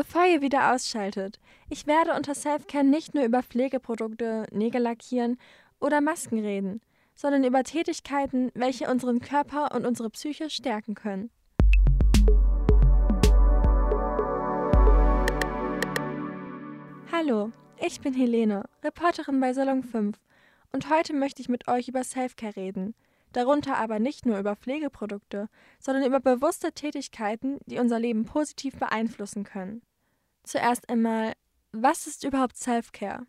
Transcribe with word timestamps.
Bevor 0.00 0.26
ihr 0.26 0.42
wieder 0.42 0.72
ausschaltet, 0.72 1.40
ich 1.68 1.88
werde 1.88 2.14
unter 2.14 2.32
Selfcare 2.32 2.84
nicht 2.84 3.16
nur 3.16 3.24
über 3.24 3.42
Pflegeprodukte, 3.42 4.46
Nägel 4.52 4.82
lackieren 4.82 5.40
oder 5.80 6.00
Masken 6.00 6.38
reden, 6.38 6.80
sondern 7.16 7.42
über 7.42 7.64
Tätigkeiten, 7.64 8.52
welche 8.54 8.88
unseren 8.88 9.18
Körper 9.18 9.74
und 9.74 9.84
unsere 9.84 10.08
Psyche 10.10 10.50
stärken 10.50 10.94
können. 10.94 11.30
Hallo, 17.10 17.50
ich 17.84 18.00
bin 18.00 18.14
Helene, 18.14 18.66
Reporterin 18.84 19.40
bei 19.40 19.52
Salon 19.52 19.82
5 19.82 20.16
und 20.70 20.90
heute 20.90 21.12
möchte 21.12 21.42
ich 21.42 21.48
mit 21.48 21.66
euch 21.66 21.88
über 21.88 22.04
Selfcare 22.04 22.54
reden. 22.54 22.94
Darunter 23.32 23.76
aber 23.76 23.98
nicht 23.98 24.26
nur 24.26 24.38
über 24.38 24.54
Pflegeprodukte, 24.54 25.48
sondern 25.80 26.04
über 26.04 26.20
bewusste 26.20 26.70
Tätigkeiten, 26.70 27.58
die 27.66 27.80
unser 27.80 27.98
Leben 27.98 28.26
positiv 28.26 28.78
beeinflussen 28.78 29.42
können. 29.42 29.82
Zuerst 30.48 30.88
einmal, 30.88 31.34
was 31.72 32.06
ist 32.06 32.24
überhaupt 32.24 32.56
Selfcare? 32.56 33.26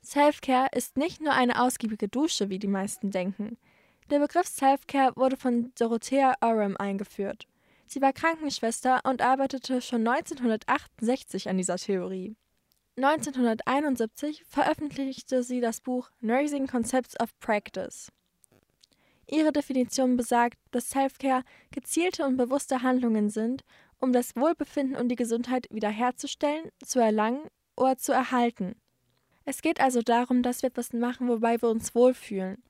Selfcare 0.00 0.70
ist 0.72 0.96
nicht 0.96 1.20
nur 1.20 1.34
eine 1.34 1.60
ausgiebige 1.60 2.08
Dusche, 2.08 2.48
wie 2.48 2.58
die 2.58 2.66
meisten 2.66 3.10
denken. 3.10 3.58
Der 4.08 4.18
Begriff 4.18 4.46
Selfcare 4.46 5.12
wurde 5.16 5.36
von 5.36 5.72
Dorothea 5.78 6.32
Oram 6.40 6.78
eingeführt. 6.78 7.46
Sie 7.86 8.00
war 8.00 8.14
Krankenschwester 8.14 9.02
und 9.04 9.20
arbeitete 9.20 9.82
schon 9.82 10.08
1968 10.08 11.50
an 11.50 11.58
dieser 11.58 11.76
Theorie. 11.76 12.36
1971 12.96 14.44
veröffentlichte 14.48 15.42
sie 15.42 15.60
das 15.60 15.82
Buch 15.82 16.08
Nursing 16.22 16.68
Concepts 16.68 17.20
of 17.20 17.38
Practice. 17.38 18.10
Ihre 19.28 19.52
Definition 19.52 20.16
besagt, 20.16 20.56
dass 20.70 20.88
Selfcare 20.88 21.42
gezielte 21.72 22.24
und 22.24 22.36
bewusste 22.36 22.82
Handlungen 22.82 23.28
sind, 23.28 23.64
um 24.00 24.12
das 24.12 24.36
Wohlbefinden 24.36 24.96
und 24.96 25.08
die 25.08 25.16
Gesundheit 25.16 25.66
wiederherzustellen, 25.70 26.70
zu 26.84 26.98
erlangen 27.00 27.48
oder 27.76 27.96
zu 27.96 28.12
erhalten. 28.12 28.76
Es 29.44 29.62
geht 29.62 29.80
also 29.80 30.02
darum, 30.02 30.42
dass 30.42 30.62
wir 30.62 30.68
etwas 30.68 30.92
machen, 30.92 31.28
wobei 31.28 31.60
wir 31.62 31.68
uns 31.68 31.94
wohlfühlen. 31.94 32.62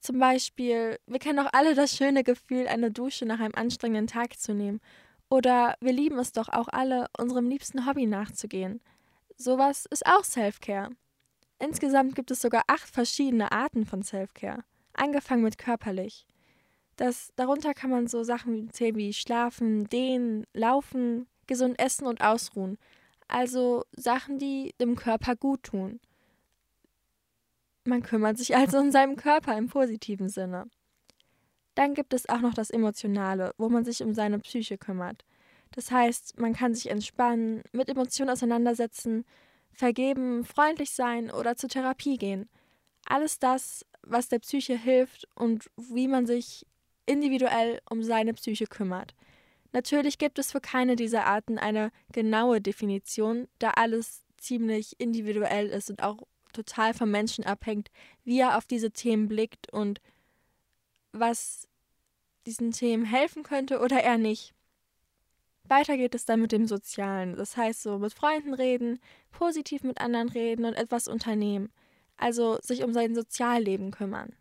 Zum 0.00 0.18
Beispiel, 0.18 0.98
wir 1.06 1.18
kennen 1.18 1.38
auch 1.38 1.50
alle 1.52 1.74
das 1.74 1.96
schöne 1.96 2.24
Gefühl, 2.24 2.66
eine 2.68 2.90
Dusche 2.90 3.26
nach 3.26 3.40
einem 3.40 3.54
anstrengenden 3.54 4.06
Tag 4.06 4.38
zu 4.38 4.52
nehmen. 4.52 4.80
Oder 5.30 5.76
wir 5.80 5.92
lieben 5.92 6.18
es 6.18 6.32
doch 6.32 6.48
auch 6.48 6.68
alle, 6.68 7.06
unserem 7.18 7.48
liebsten 7.48 7.86
Hobby 7.86 8.06
nachzugehen. 8.06 8.80
Sowas 9.36 9.86
ist 9.90 10.06
auch 10.06 10.24
Selfcare. 10.24 10.90
Insgesamt 11.58 12.14
gibt 12.14 12.30
es 12.30 12.40
sogar 12.40 12.64
acht 12.66 12.88
verschiedene 12.88 13.52
Arten 13.52 13.86
von 13.86 14.02
Selfcare, 14.02 14.64
angefangen 14.92 15.42
mit 15.42 15.56
körperlich. 15.58 16.26
Das, 16.96 17.32
darunter 17.36 17.74
kann 17.74 17.90
man 17.90 18.06
so 18.06 18.22
Sachen 18.22 18.70
zählen 18.72 18.96
wie 18.96 19.12
Schlafen, 19.12 19.88
Dehnen, 19.88 20.46
Laufen, 20.52 21.26
gesund 21.46 21.78
essen 21.78 22.06
und 22.06 22.20
ausruhen. 22.22 22.78
Also 23.28 23.84
Sachen, 23.96 24.38
die 24.38 24.74
dem 24.80 24.96
Körper 24.96 25.34
gut 25.34 25.64
tun. 25.64 26.00
Man 27.84 28.02
kümmert 28.02 28.38
sich 28.38 28.56
also 28.56 28.78
um 28.78 28.90
seinen 28.90 29.16
Körper 29.16 29.56
im 29.58 29.68
positiven 29.68 30.28
Sinne. 30.28 30.66
Dann 31.74 31.94
gibt 31.94 32.14
es 32.14 32.28
auch 32.28 32.40
noch 32.40 32.54
das 32.54 32.70
Emotionale, 32.70 33.52
wo 33.58 33.68
man 33.68 33.84
sich 33.84 34.02
um 34.02 34.14
seine 34.14 34.38
Psyche 34.38 34.78
kümmert. 34.78 35.24
Das 35.72 35.90
heißt, 35.90 36.38
man 36.38 36.52
kann 36.52 36.74
sich 36.74 36.88
entspannen, 36.88 37.62
mit 37.72 37.88
Emotionen 37.88 38.30
auseinandersetzen, 38.30 39.24
vergeben, 39.72 40.44
freundlich 40.44 40.92
sein 40.92 41.32
oder 41.32 41.56
zur 41.56 41.68
Therapie 41.68 42.16
gehen. 42.16 42.48
Alles 43.06 43.40
das, 43.40 43.84
was 44.02 44.28
der 44.28 44.38
Psyche 44.38 44.78
hilft 44.78 45.26
und 45.34 45.68
wie 45.76 46.06
man 46.06 46.26
sich 46.26 46.64
individuell 47.06 47.80
um 47.88 48.02
seine 48.02 48.34
Psyche 48.34 48.66
kümmert. 48.66 49.14
Natürlich 49.72 50.18
gibt 50.18 50.38
es 50.38 50.52
für 50.52 50.60
keine 50.60 50.96
dieser 50.96 51.26
Arten 51.26 51.58
eine 51.58 51.90
genaue 52.12 52.60
Definition, 52.60 53.48
da 53.58 53.70
alles 53.70 54.24
ziemlich 54.36 55.00
individuell 55.00 55.68
ist 55.68 55.90
und 55.90 56.02
auch 56.02 56.18
total 56.52 56.94
vom 56.94 57.10
Menschen 57.10 57.44
abhängt, 57.44 57.90
wie 58.22 58.38
er 58.38 58.56
auf 58.56 58.66
diese 58.66 58.92
Themen 58.92 59.26
blickt 59.26 59.72
und 59.72 60.00
was 61.12 61.66
diesen 62.46 62.70
Themen 62.70 63.04
helfen 63.04 63.42
könnte 63.42 63.80
oder 63.80 64.02
eher 64.02 64.18
nicht. 64.18 64.54
Weiter 65.66 65.96
geht 65.96 66.14
es 66.14 66.26
dann 66.26 66.40
mit 66.40 66.52
dem 66.52 66.66
Sozialen, 66.66 67.36
das 67.36 67.56
heißt 67.56 67.82
so 67.82 67.98
mit 67.98 68.12
Freunden 68.12 68.52
reden, 68.52 69.00
positiv 69.30 69.82
mit 69.82 70.00
anderen 70.00 70.28
reden 70.28 70.66
und 70.66 70.74
etwas 70.74 71.08
unternehmen, 71.08 71.72
also 72.16 72.58
sich 72.60 72.84
um 72.84 72.92
sein 72.92 73.14
Sozialleben 73.14 73.90
kümmern. 73.90 74.34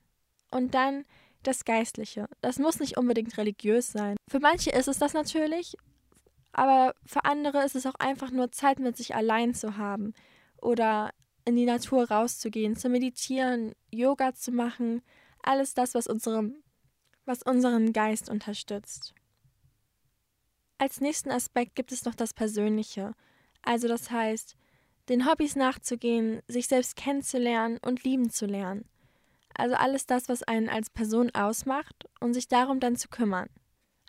Und 0.52 0.76
dann 0.76 1.06
das 1.44 1.66
Geistliche. 1.66 2.28
Das 2.42 2.60
muss 2.60 2.80
nicht 2.80 2.98
unbedingt 2.98 3.38
religiös 3.38 3.92
sein. 3.92 4.18
Für 4.30 4.40
manche 4.40 4.72
ist 4.72 4.88
es 4.88 5.00
das 5.00 5.14
natürlich, 5.14 5.76
aber 6.52 6.96
für 7.06 7.26
andere 7.26 7.64
ist 7.64 7.76
es 7.76 7.86
auch 7.86 7.96
einfach 7.96 8.32
nur 8.32 8.52
Zeit 8.52 8.80
mit 8.80 8.98
sich 8.98 9.16
allein 9.16 9.54
zu 9.54 9.78
haben 9.78 10.14
oder 10.62 11.12
in 11.46 11.56
die 11.56 11.66
Natur 11.66 12.10
rauszugehen, 12.10 12.76
zu 12.76 12.90
meditieren, 12.90 13.74
Yoga 13.92 14.34
zu 14.34 14.52
machen, 14.52 15.02
alles 15.42 15.74
das, 15.74 15.94
was, 15.94 16.08
unserem, 16.08 16.64
was 17.26 17.44
unseren 17.44 17.92
Geist 17.92 18.30
unterstützt. 18.30 19.14
Als 20.78 21.02
nächsten 21.02 21.32
Aspekt 21.32 21.76
gibt 21.76 21.92
es 21.92 22.06
noch 22.06 22.16
das 22.16 22.34
Persönliche, 22.34 23.14
also 23.62 23.88
das 23.88 24.12
heißt, 24.12 24.56
den 25.10 25.30
Hobbys 25.30 25.56
nachzugehen, 25.56 26.42
sich 26.48 26.68
selbst 26.68 26.96
kennenzulernen 26.96 27.78
und 27.86 28.04
lieben 28.04 28.30
zu 28.30 28.46
lernen. 28.46 28.86
Also 29.54 29.76
alles 29.76 30.06
das, 30.06 30.30
was 30.30 30.44
einen 30.44 30.70
als 30.70 30.90
Person 30.90 31.30
ausmacht 31.34 32.06
und 32.20 32.34
sich 32.34 32.48
darum 32.48 32.80
dann 32.80 32.96
zu 32.96 33.08
kümmern. 33.10 33.50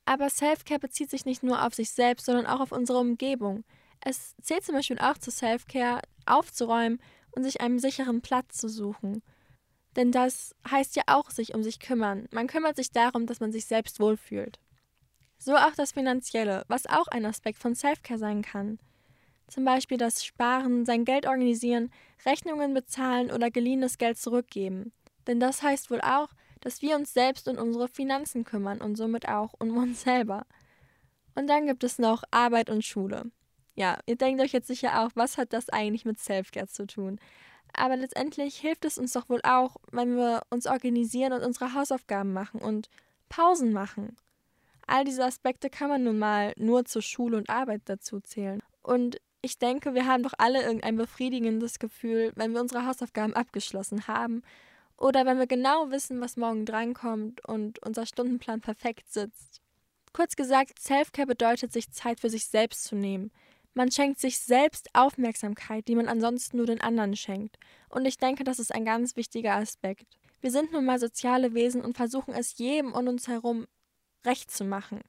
Aber 0.07 0.29
Self-Care 0.29 0.81
bezieht 0.81 1.11
sich 1.11 1.25
nicht 1.25 1.43
nur 1.43 1.65
auf 1.65 1.75
sich 1.75 1.91
selbst, 1.91 2.27
sondern 2.27 2.47
auch 2.47 2.61
auf 2.61 2.73
unsere 2.73 2.99
Umgebung. 2.99 3.65
Es 4.01 4.35
zählt 4.43 4.65
zum 4.65 4.75
Beispiel 4.75 4.99
auch 4.99 5.19
zu 5.19 5.31
Self-Care, 5.31 6.03
aufzuräumen 6.27 7.01
und 7.33 7.43
sich 7.45 7.61
einen 7.61 7.79
sicheren 7.79 8.21
Platz 8.21 8.59
zu 8.59 8.69
suchen. 8.69 9.23
Denn 9.97 10.13
das 10.13 10.55
heißt 10.69 10.97
ja 10.97 11.05
auch 11.07 11.31
sich 11.31 11.55
um 11.55 11.63
sich 11.63 11.79
kümmern. 11.79 12.29
Man 12.33 12.49
kümmert 12.49 12.77
sich 12.77 12.91
darum, 12.91 13.27
dass 13.27 13.41
man 13.41 13.53
sich 13.53 13.67
selbst 13.67 14.01
wohlfühlt. 14.01 14.59
So 15.39 15.57
auch 15.57 15.75
das 15.77 15.93
Finanzielle, 15.93 16.65
was 16.69 16.87
auch 16.87 17.07
ein 17.09 17.25
Aspekt 17.25 17.59
von 17.59 17.75
Self-Care 17.75 18.19
sein 18.19 18.43
kann. 18.43 18.79
Zum 19.47 19.65
Beispiel 19.65 19.99
das 19.99 20.25
Sparen, 20.25 20.87
sein 20.87 21.05
Geld 21.05 21.27
organisieren, 21.27 21.91
Rechnungen 22.25 22.75
bezahlen 22.75 23.31
oder 23.31 23.51
geliehenes 23.51 23.99
Geld 23.99 24.19
zurückgeben. 24.19 24.93
Denn 25.27 25.41
das 25.41 25.63
heißt 25.63 25.91
wohl 25.91 26.01
auch, 26.01 26.29
dass 26.61 26.83
wir 26.83 26.97
uns 26.97 27.13
selbst 27.13 27.49
um 27.49 27.59
unsere 27.59 27.89
Finanzen 27.89 28.45
kümmern 28.45 28.81
und 28.81 28.97
somit 28.97 29.29
auch 29.29 29.55
um 29.59 29.77
uns 29.77 30.03
selber. 30.03 30.47
Und 31.35 31.47
dann 31.47 31.67
gibt 31.67 31.85
es 31.85 31.99
noch 31.99 32.23
Arbeit 32.31 32.71
und 32.71 32.85
Schule. 32.85 33.31
Ja, 33.75 33.99
ihr 34.07 34.17
denkt 34.17 34.41
euch 34.41 34.53
jetzt 34.53 34.69
sicher 34.69 35.01
auch, 35.03 35.11
was 35.15 35.37
hat 35.37 35.53
das 35.53 35.69
eigentlich 35.69 36.05
mit 36.05 36.19
Selfcare 36.19 36.69
zu 36.69 36.87
tun? 36.87 37.19
Aber 37.73 37.97
letztendlich 37.97 38.57
hilft 38.57 38.85
es 38.85 38.99
uns 38.99 39.13
doch 39.13 39.29
wohl 39.29 39.41
auch, 39.43 39.77
wenn 39.91 40.17
wir 40.17 40.43
uns 40.49 40.67
organisieren 40.67 41.33
und 41.33 41.43
unsere 41.43 41.75
Hausaufgaben 41.75 42.33
machen 42.33 42.61
und 42.61 42.89
Pausen 43.29 43.73
machen. 43.73 44.17
All 44.87 45.05
diese 45.05 45.25
Aspekte 45.25 45.71
kann 45.71 45.89
man 45.89 46.05
nun 46.05 46.19
mal 46.19 46.53
nur 46.57 46.85
zur 46.85 47.03
Schule 47.03 47.37
und 47.37 47.51
Arbeit 47.51 47.83
dazu 47.87 48.21
zählen. 48.21 48.63
Und 48.83 49.21
ich 49.43 49.59
denke, 49.59 49.95
wir 49.95 50.07
haben 50.07 50.23
doch 50.23 50.35
alle 50.39 50.63
irgendein 50.63 50.97
befriedigendes 50.97 51.79
Gefühl, 51.79 52.33
wenn 52.37 52.53
wir 52.53 52.61
unsere 52.61 52.87
Hausaufgaben 52.87 53.35
abgeschlossen 53.35 54.07
haben 54.07 54.43
oder 54.97 55.27
wenn 55.27 55.39
wir 55.39 55.47
genau 55.47 55.91
wissen, 55.91 56.21
was 56.21 56.37
morgen 56.37 56.67
drankommt 56.67 57.47
und 57.47 57.85
unser 57.85 58.07
Stundenplan 58.07 58.61
perfekt 58.61 59.13
sitzt. 59.13 59.61
Kurz 60.13 60.37
gesagt, 60.37 60.79
Selfcare 60.79 61.27
bedeutet, 61.27 61.73
sich 61.73 61.91
Zeit 61.91 62.21
für 62.21 62.31
sich 62.31 62.47
selbst 62.47 62.85
zu 62.85 62.95
nehmen. 62.95 63.33
Man 63.75 63.91
schenkt 63.91 64.21
sich 64.21 64.39
selbst 64.39 64.89
Aufmerksamkeit, 64.93 65.89
die 65.89 65.97
man 65.97 66.07
ansonsten 66.07 66.59
nur 66.59 66.67
den 66.67 66.81
anderen 66.81 67.17
schenkt. 67.17 67.59
Und 67.89 68.05
ich 68.05 68.19
denke, 68.19 68.45
das 68.45 68.61
ist 68.61 68.73
ein 68.73 68.85
ganz 68.85 69.17
wichtiger 69.17 69.57
Aspekt. 69.57 70.07
Wir 70.41 70.53
sind 70.53 70.73
nun 70.73 70.85
mal 70.85 71.01
soziale 71.01 71.55
Wesen 71.55 71.83
und 71.83 71.97
versuchen 71.97 72.35
es 72.35 72.57
jedem 72.59 72.93
um 72.93 73.09
uns 73.09 73.27
herum 73.27 73.67
recht 74.25 74.51
zu 74.51 74.65
machen. 74.65 75.01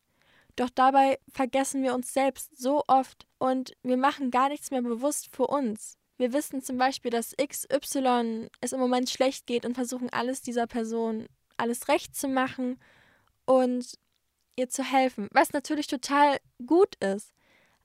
Doch 0.56 0.70
dabei 0.70 1.20
vergessen 1.32 1.84
wir 1.84 1.94
uns 1.94 2.14
selbst 2.14 2.58
so 2.58 2.84
oft 2.88 3.28
und 3.38 3.74
wir 3.84 3.98
machen 3.98 4.32
gar 4.32 4.50
nichts 4.50 4.72
mehr 4.72 4.82
bewusst 4.82 5.36
für 5.36 5.48
uns. 5.48 5.98
Wir 6.18 6.34
wissen 6.34 6.62
zum 6.62 6.78
Beispiel, 6.78 7.12
dass 7.12 7.36
XY 7.36 8.50
es 8.62 8.72
im 8.72 8.80
Moment 8.80 9.10
schlecht 9.10 9.48
geht 9.48 9.66
und 9.66 9.76
versuchen 9.76 10.10
alles 10.12 10.42
dieser 10.42 10.68
Person 10.68 11.28
alles 11.58 11.88
recht 11.88 12.16
zu 12.16 12.28
machen 12.28 12.80
und 13.46 13.98
ihr 14.56 14.70
zu 14.70 14.84
helfen, 14.84 15.28
was 15.32 15.54
natürlich 15.54 15.88
total 15.88 16.38
gut 16.66 16.96
ist. 17.04 17.34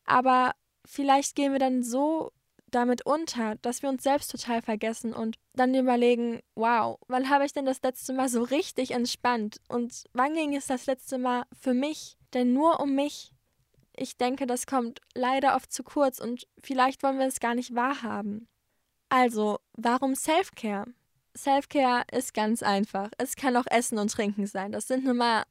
Aber 0.05 0.55
vielleicht 0.85 1.35
gehen 1.35 1.53
wir 1.53 1.59
dann 1.59 1.83
so 1.83 2.33
damit 2.71 3.05
unter, 3.05 3.57
dass 3.57 3.83
wir 3.83 3.89
uns 3.89 4.05
selbst 4.05 4.31
total 4.31 4.63
vergessen 4.63 5.13
und 5.13 5.37
dann 5.55 5.75
überlegen, 5.75 6.41
wow, 6.55 6.99
wann 7.09 7.29
habe 7.29 7.45
ich 7.45 7.53
denn 7.53 7.67
das 7.67 7.83
letzte 7.83 8.13
Mal 8.13 8.29
so 8.29 8.43
richtig 8.43 8.93
entspannt 8.93 9.61
und 9.69 10.05
wann 10.13 10.35
ging 10.35 10.55
es 10.55 10.67
das 10.67 10.87
letzte 10.87 11.19
Mal 11.19 11.45
für 11.61 11.75
mich, 11.75 12.17
denn 12.33 12.53
nur 12.53 12.79
um 12.81 12.95
mich 12.95 13.33
ich 13.97 14.17
denke, 14.17 14.47
das 14.47 14.67
kommt 14.67 15.01
leider 15.15 15.57
oft 15.57 15.73
zu 15.73 15.83
kurz 15.83 16.19
und 16.21 16.47
vielleicht 16.63 17.03
wollen 17.03 17.19
wir 17.19 17.27
es 17.27 17.41
gar 17.41 17.55
nicht 17.55 17.75
wahrhaben. 17.75 18.49
Also, 19.09 19.59
warum 19.77 20.15
Self-Care? 20.15 20.87
Self-Care 21.37 22.05
ist 22.13 22.35
ganz 22.35 22.63
einfach. 22.63 23.11
Es 23.19 23.37
kann 23.37 23.57
auch 23.57 23.67
Essen 23.67 23.99
und 23.99 24.13
Trinken 24.13 24.47
sein. 24.47 24.73
Das 24.73 24.87
sind 24.87 25.05
nun 25.05 25.17
mal 25.17 25.45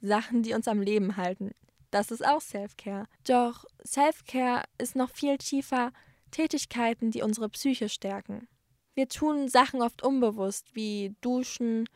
Sachen, 0.00 0.42
die 0.42 0.54
uns 0.54 0.68
am 0.68 0.80
Leben 0.80 1.16
halten. 1.16 1.52
das 1.90 2.10
ist 2.10 2.26
auch 2.26 2.40
Self-Care. 2.40 3.06
Doch 3.24 3.66
Self-Care 3.86 4.64
ist 4.78 4.96
noch 4.96 5.10
viel 5.10 5.36
tiefer 5.38 5.92
Tätigkeiten, 6.30 7.10
die 7.10 7.22
unsere 7.22 7.48
Psyche 7.50 7.88
stärken. 7.88 8.48
Wir 8.94 9.08
tun 9.08 9.48
Sachen 9.48 9.82
oft 9.82 10.02
unbewusst, 10.02 10.74
wie 10.74 11.14
duschen, 11.20 11.88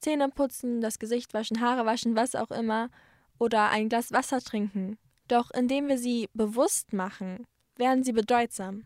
Zähne 0.00 0.28
putzen, 0.28 0.80
das 0.80 0.98
Gesicht 0.98 1.34
waschen, 1.34 1.60
Haare 1.60 1.84
waschen, 1.86 2.14
was 2.14 2.34
auch 2.34 2.50
immer, 2.50 2.90
oder 3.38 3.70
ein 3.70 3.88
Glas 3.88 4.12
Wasser 4.12 4.40
trinken. 4.40 4.98
Doch 5.28 5.50
indem 5.50 5.88
wir 5.88 5.98
sie 5.98 6.28
bewusst 6.32 6.92
machen, 6.92 7.46
werden 7.76 8.02
sie 8.02 8.12
bedeutsam. 8.12 8.84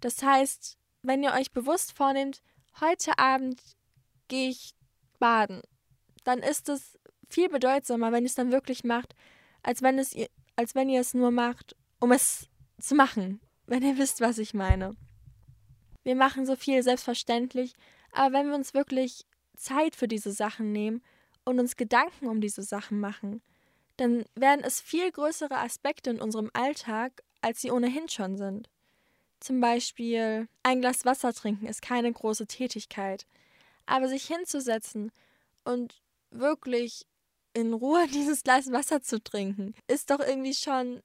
Das 0.00 0.22
heißt, 0.22 0.76
wenn 1.02 1.22
ihr 1.22 1.32
euch 1.32 1.50
bewusst 1.52 1.96
vornehmt, 1.96 2.42
heute 2.80 3.18
Abend 3.18 3.60
gehe 4.28 4.50
ich 4.50 4.74
baden, 5.18 5.62
dann 6.24 6.40
ist 6.40 6.68
es 6.68 6.98
viel 7.28 7.48
bedeutsamer, 7.48 8.12
wenn 8.12 8.24
ihr 8.24 8.28
es 8.28 8.34
dann 8.34 8.52
wirklich 8.52 8.84
macht, 8.84 9.14
als 9.62 9.82
wenn, 9.82 9.98
es, 9.98 10.14
als 10.56 10.74
wenn 10.74 10.88
ihr 10.88 11.00
es 11.00 11.14
nur 11.14 11.30
macht, 11.30 11.74
um 12.00 12.12
es 12.12 12.48
zu 12.78 12.94
machen, 12.94 13.40
wenn 13.66 13.82
ihr 13.82 13.98
wisst, 13.98 14.20
was 14.20 14.38
ich 14.38 14.54
meine. 14.54 14.94
Wir 16.04 16.14
machen 16.14 16.46
so 16.46 16.54
viel 16.54 16.82
selbstverständlich, 16.82 17.74
aber 18.12 18.38
wenn 18.38 18.48
wir 18.48 18.54
uns 18.54 18.74
wirklich 18.74 19.26
Zeit 19.56 19.96
für 19.96 20.06
diese 20.06 20.30
Sachen 20.30 20.70
nehmen 20.70 21.02
und 21.44 21.58
uns 21.58 21.76
Gedanken 21.76 22.28
um 22.28 22.40
diese 22.40 22.62
Sachen 22.62 23.00
machen, 23.00 23.42
dann 23.96 24.24
werden 24.34 24.64
es 24.64 24.80
viel 24.80 25.10
größere 25.10 25.56
Aspekte 25.58 26.10
in 26.10 26.20
unserem 26.20 26.50
Alltag, 26.52 27.22
als 27.40 27.60
sie 27.60 27.70
ohnehin 27.70 28.08
schon 28.08 28.36
sind. 28.36 28.68
Zum 29.40 29.60
Beispiel 29.60 30.48
ein 30.62 30.80
Glas 30.80 31.04
Wasser 31.04 31.32
trinken 31.32 31.66
ist 31.66 31.82
keine 31.82 32.12
große 32.12 32.46
Tätigkeit, 32.46 33.26
aber 33.84 34.08
sich 34.08 34.26
hinzusetzen 34.26 35.12
und 35.64 36.00
wirklich 36.30 37.06
in 37.52 37.72
Ruhe 37.72 38.06
dieses 38.12 38.42
Glas 38.42 38.70
Wasser 38.72 39.02
zu 39.02 39.22
trinken, 39.22 39.74
ist 39.88 40.10
doch 40.10 40.20
irgendwie 40.20 40.54
schon 40.54 41.02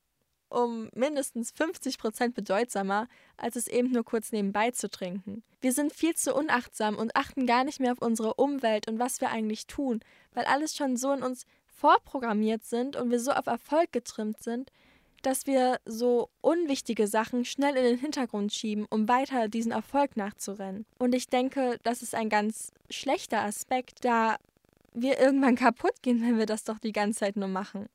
um 0.49 0.89
mindestens 0.93 1.51
50 1.51 1.97
Prozent 1.97 2.35
bedeutsamer, 2.35 3.07
als 3.38 3.55
es 3.55 3.67
eben 3.67 3.91
nur 3.91 4.03
kurz 4.03 4.33
nebenbei 4.33 4.71
zu 4.71 4.89
trinken. 4.89 5.43
Wir 5.61 5.71
sind 5.71 5.93
viel 5.93 6.13
zu 6.13 6.35
unachtsam 6.35 6.97
und 6.97 7.15
achten 7.15 7.47
gar 7.47 7.63
nicht 7.63 7.79
mehr 7.79 7.93
auf 7.93 8.01
unsere 8.01 8.33
Umwelt 8.33 8.89
und 8.89 8.99
was 8.99 9.21
wir 9.21 9.29
eigentlich 9.29 9.65
tun, 9.65 10.01
weil 10.33 10.43
alles 10.43 10.75
schon 10.75 10.97
so 10.97 11.13
in 11.13 11.23
uns 11.23 11.45
vorprogrammiert 11.81 12.63
sind 12.63 12.95
und 12.95 13.10
wir 13.10 13.19
so 13.19 13.31
auf 13.31 13.48
Erfolg 13.48 13.92
getrimmt 13.92 14.42
sind, 14.42 14.72
dass 15.24 15.48
wir 15.48 15.80
so 15.86 16.30
unwichtige 16.42 17.07
Sachen 17.07 17.44
schnell 17.44 17.75
in 17.75 17.83
den 17.83 17.98
Hintergrund 17.98 18.54
schieben, 18.54 18.86
um 18.89 19.07
weiter 19.07 19.48
diesen 19.48 19.72
Erfolg 19.72 20.16
nachzurennen. 20.16 20.86
Und 21.00 21.16
ich 21.16 21.28
denke, 21.28 21.80
das 21.81 22.04
ist 22.04 22.13
ein 22.13 22.30
ganz 22.30 22.72
schlechter 22.92 23.42
Aspekt, 23.42 24.06
da 24.06 24.38
wir 24.94 25.19
irgendwann 25.19 25.56
kaputt 25.56 26.04
gehen, 26.04 26.22
wenn 26.22 26.38
wir 26.38 26.45
das 26.45 26.63
doch 26.63 26.78
die 26.78 26.92
ganze 26.92 27.19
Zeit 27.19 27.36
nur 27.36 27.48
machen. 27.48 27.88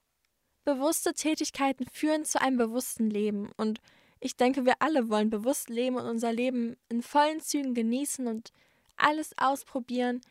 Bewusste 0.64 1.14
Tätigkeiten 1.14 1.86
führen 1.86 2.24
zu 2.24 2.40
einem 2.40 2.58
bewussten 2.58 3.08
Leben 3.08 3.50
und 3.56 3.80
ich 4.18 4.36
denke, 4.36 4.64
wir 4.64 4.74
alle 4.80 5.08
wollen 5.10 5.30
bewusst 5.30 5.68
leben 5.68 5.96
und 5.96 6.06
unser 6.06 6.32
Leben 6.32 6.76
in 6.88 7.02
vollen 7.02 7.40
Zügen 7.40 7.74
genießen 7.74 8.26
und 8.26 8.50
alles 8.96 9.30
ausprobieren 9.36 10.22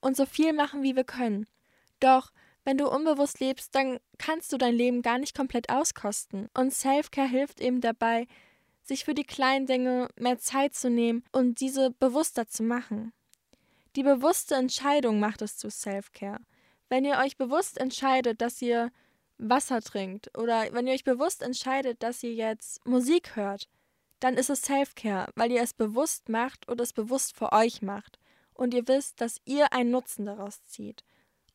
und 0.00 0.16
so 0.16 0.26
viel 0.26 0.52
machen, 0.52 0.82
wie 0.82 0.96
wir 0.96 1.04
können. 1.04 1.46
Doch 2.00 2.32
wenn 2.64 2.78
du 2.78 2.88
unbewusst 2.88 3.40
lebst, 3.40 3.74
dann 3.74 3.98
kannst 4.18 4.52
du 4.52 4.58
dein 4.58 4.74
Leben 4.74 5.02
gar 5.02 5.18
nicht 5.18 5.36
komplett 5.36 5.68
auskosten. 5.68 6.48
Und 6.54 6.72
Selfcare 6.72 7.28
hilft 7.28 7.60
eben 7.60 7.80
dabei, 7.80 8.26
sich 8.82 9.04
für 9.04 9.14
die 9.14 9.24
kleinen 9.24 9.66
Dinge 9.66 10.08
mehr 10.18 10.38
Zeit 10.38 10.74
zu 10.74 10.90
nehmen 10.90 11.24
und 11.32 11.60
diese 11.60 11.90
bewusster 11.90 12.48
zu 12.48 12.62
machen. 12.62 13.12
Die 13.96 14.02
bewusste 14.02 14.56
Entscheidung 14.56 15.20
macht 15.20 15.42
es 15.42 15.56
zu 15.56 15.70
Selfcare. 15.70 16.40
Wenn 16.88 17.04
ihr 17.04 17.18
euch 17.18 17.36
bewusst 17.36 17.78
entscheidet, 17.78 18.40
dass 18.40 18.60
ihr 18.60 18.90
Wasser 19.38 19.80
trinkt 19.80 20.36
oder 20.38 20.72
wenn 20.72 20.86
ihr 20.86 20.94
euch 20.94 21.04
bewusst 21.04 21.42
entscheidet, 21.42 22.02
dass 22.02 22.22
ihr 22.22 22.34
jetzt 22.34 22.84
Musik 22.86 23.36
hört, 23.36 23.68
dann 24.20 24.34
ist 24.34 24.50
es 24.50 24.62
Selfcare, 24.62 25.30
weil 25.34 25.50
ihr 25.50 25.62
es 25.62 25.74
bewusst 25.74 26.28
macht 26.28 26.68
und 26.68 26.80
es 26.80 26.92
bewusst 26.92 27.36
für 27.36 27.52
euch 27.52 27.82
macht 27.82 28.18
und 28.54 28.74
ihr 28.74 28.86
wisst, 28.88 29.20
dass 29.20 29.40
ihr 29.44 29.72
einen 29.72 29.90
Nutzen 29.90 30.26
daraus 30.26 30.64
zieht. 30.64 31.04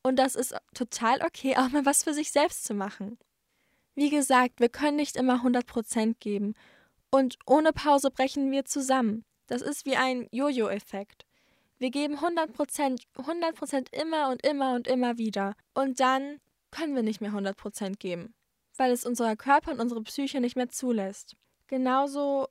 Und 0.04 0.18
das 0.18 0.36
ist 0.36 0.56
total 0.74 1.22
okay, 1.22 1.56
auch 1.58 1.70
mal 1.70 1.86
was 1.86 2.04
für 2.04 2.14
sich 2.14 2.32
selbst 2.32 2.64
zu 2.64 2.74
machen. 2.74 3.18
Wie 3.96 4.10
gesagt, 4.10 4.60
wir 4.60 4.70
können 4.70 4.96
nicht 4.96 5.18
immer 5.18 5.44
100% 5.44 6.16
geben. 6.20 6.54
Und 7.12 7.38
ohne 7.46 7.74
Pause 7.74 8.12
brechen 8.12 8.52
wir 8.52 8.66
zusammen. 8.66 9.26
Das 9.48 9.62
ist 9.62 9.86
wie 9.86 9.96
ein 9.96 10.28
Jojo-Effekt. 10.32 11.26
Wir 11.80 11.92
geben 11.92 12.18
100%, 12.18 13.02
100% 13.18 13.94
immer 13.94 14.30
und 14.30 14.46
immer 14.46 14.76
und 14.76 14.88
immer 14.88 15.18
wieder. 15.18 15.56
Und 15.74 16.00
dann 16.00 16.40
können 16.72 16.96
wir 16.96 17.04
nicht 17.04 17.22
mehr 17.22 17.32
100% 17.32 17.98
geben, 17.98 18.34
weil 18.78 18.92
es 18.92 19.06
unser 19.06 19.36
Körper 19.36 19.72
und 19.72 19.80
unsere 19.80 20.04
Psyche 20.04 20.40
nicht 20.40 20.56
mehr 20.56 20.70
zulässt. 20.70 21.36
Genauso 21.68 22.48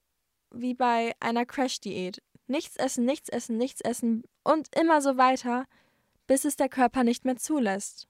wie 0.51 0.75
bei 0.75 1.13
einer 1.21 1.47
Crash-Diät. 1.47 2.23
Nichts 2.47 2.77
essen, 2.77 3.05
nichts 3.05 3.29
essen, 3.29 3.59
nichts 3.59 3.81
essen 3.83 4.25
und 4.43 4.75
immer 4.75 5.03
so 5.03 5.19
weiter, 5.19 5.67
bis 6.29 6.45
es 6.45 6.55
der 6.55 6.69
Körper 6.69 7.03
nicht 7.03 7.25
mehr 7.25 7.37
zulässt. 7.37 8.07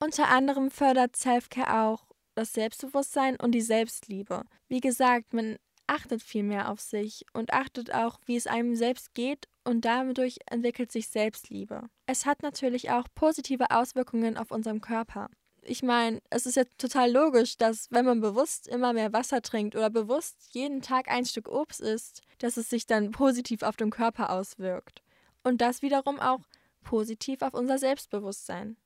Unter 0.00 0.28
anderem 0.28 0.72
fördert 0.72 1.14
Selfcare 1.14 1.84
auch 1.84 2.06
das 2.34 2.52
Selbstbewusstsein 2.54 3.36
und 3.36 3.52
die 3.52 3.60
Selbstliebe. 3.60 4.42
Wie 4.66 4.80
gesagt, 4.80 5.32
man 5.32 5.58
achtet 5.86 6.22
viel 6.22 6.42
mehr 6.42 6.70
auf 6.70 6.80
sich 6.80 7.24
und 7.34 7.52
achtet 7.52 7.94
auch, 7.94 8.18
wie 8.24 8.36
es 8.36 8.46
einem 8.46 8.74
selbst 8.74 9.14
geht 9.14 9.46
und 9.64 9.84
dadurch 9.84 10.38
entwickelt 10.46 10.90
sich 10.90 11.08
Selbstliebe. 11.08 11.88
Es 12.06 12.26
hat 12.26 12.42
natürlich 12.42 12.90
auch 12.90 13.06
positive 13.14 13.70
Auswirkungen 13.70 14.36
auf 14.36 14.50
unseren 14.50 14.80
Körper. 14.80 15.28
Ich 15.64 15.82
meine, 15.82 16.20
es 16.30 16.46
ist 16.46 16.56
ja 16.56 16.64
total 16.78 17.12
logisch, 17.12 17.56
dass 17.56 17.88
wenn 17.90 18.04
man 18.04 18.20
bewusst 18.20 18.66
immer 18.66 18.92
mehr 18.92 19.12
Wasser 19.12 19.42
trinkt 19.42 19.76
oder 19.76 19.90
bewusst 19.90 20.48
jeden 20.50 20.82
Tag 20.82 21.08
ein 21.08 21.24
Stück 21.24 21.48
Obst 21.48 21.80
isst, 21.80 22.22
dass 22.38 22.56
es 22.56 22.68
sich 22.68 22.86
dann 22.86 23.12
positiv 23.12 23.62
auf 23.62 23.76
den 23.76 23.90
Körper 23.90 24.30
auswirkt. 24.30 25.02
Und 25.44 25.60
das 25.60 25.82
wiederum 25.82 26.18
auch 26.18 26.40
positiv 26.82 27.42
auf 27.42 27.54
unser 27.54 27.78
Selbstbewusstsein, 27.78 28.76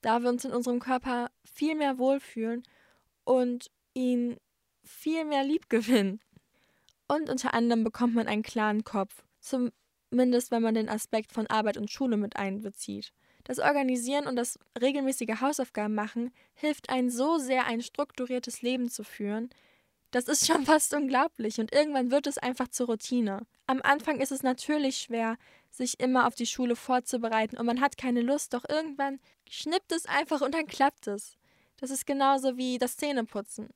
da 0.00 0.20
wir 0.20 0.28
uns 0.28 0.44
in 0.44 0.52
unserem 0.52 0.80
Körper 0.80 1.30
viel 1.44 1.74
mehr 1.74 1.98
wohlfühlen 1.98 2.62
und 3.24 3.70
ihn 3.94 4.38
viel 4.84 5.24
mehr 5.24 5.44
lieb 5.44 5.68
gewinnen. 5.68 6.20
Und 7.08 7.30
unter 7.30 7.54
anderem 7.54 7.84
bekommt 7.84 8.14
man 8.14 8.26
einen 8.26 8.42
klaren 8.42 8.84
Kopf, 8.84 9.22
zumindest 9.40 10.50
wenn 10.50 10.62
man 10.62 10.74
den 10.74 10.88
Aspekt 10.88 11.32
von 11.32 11.46
Arbeit 11.46 11.76
und 11.76 11.90
Schule 11.90 12.16
mit 12.16 12.36
einbezieht. 12.36 13.12
Das 13.44 13.60
Organisieren 13.60 14.26
und 14.26 14.34
das 14.34 14.58
regelmäßige 14.80 15.40
Hausaufgaben 15.40 15.94
machen 15.94 16.32
hilft 16.54 16.90
einem 16.90 17.10
so 17.10 17.38
sehr, 17.38 17.66
ein 17.66 17.80
strukturiertes 17.80 18.62
Leben 18.62 18.88
zu 18.88 19.04
führen, 19.04 19.50
das 20.16 20.28
ist 20.28 20.46
schon 20.46 20.64
fast 20.66 20.94
unglaublich 20.94 21.60
und 21.60 21.72
irgendwann 21.72 22.10
wird 22.10 22.26
es 22.26 22.38
einfach 22.38 22.68
zur 22.68 22.86
Routine. 22.86 23.46
Am 23.66 23.82
Anfang 23.82 24.20
ist 24.20 24.32
es 24.32 24.42
natürlich 24.42 24.96
schwer, 24.96 25.36
sich 25.70 26.00
immer 26.00 26.26
auf 26.26 26.34
die 26.34 26.46
Schule 26.46 26.74
vorzubereiten 26.74 27.58
und 27.58 27.66
man 27.66 27.82
hat 27.82 27.98
keine 27.98 28.22
Lust, 28.22 28.54
doch 28.54 28.64
irgendwann 28.66 29.20
schnippt 29.48 29.92
es 29.92 30.06
einfach 30.06 30.40
und 30.40 30.54
dann 30.54 30.66
klappt 30.66 31.06
es. 31.06 31.36
Das 31.76 31.90
ist 31.90 32.06
genauso 32.06 32.56
wie 32.56 32.78
das 32.78 32.96
Zähneputzen. 32.96 33.68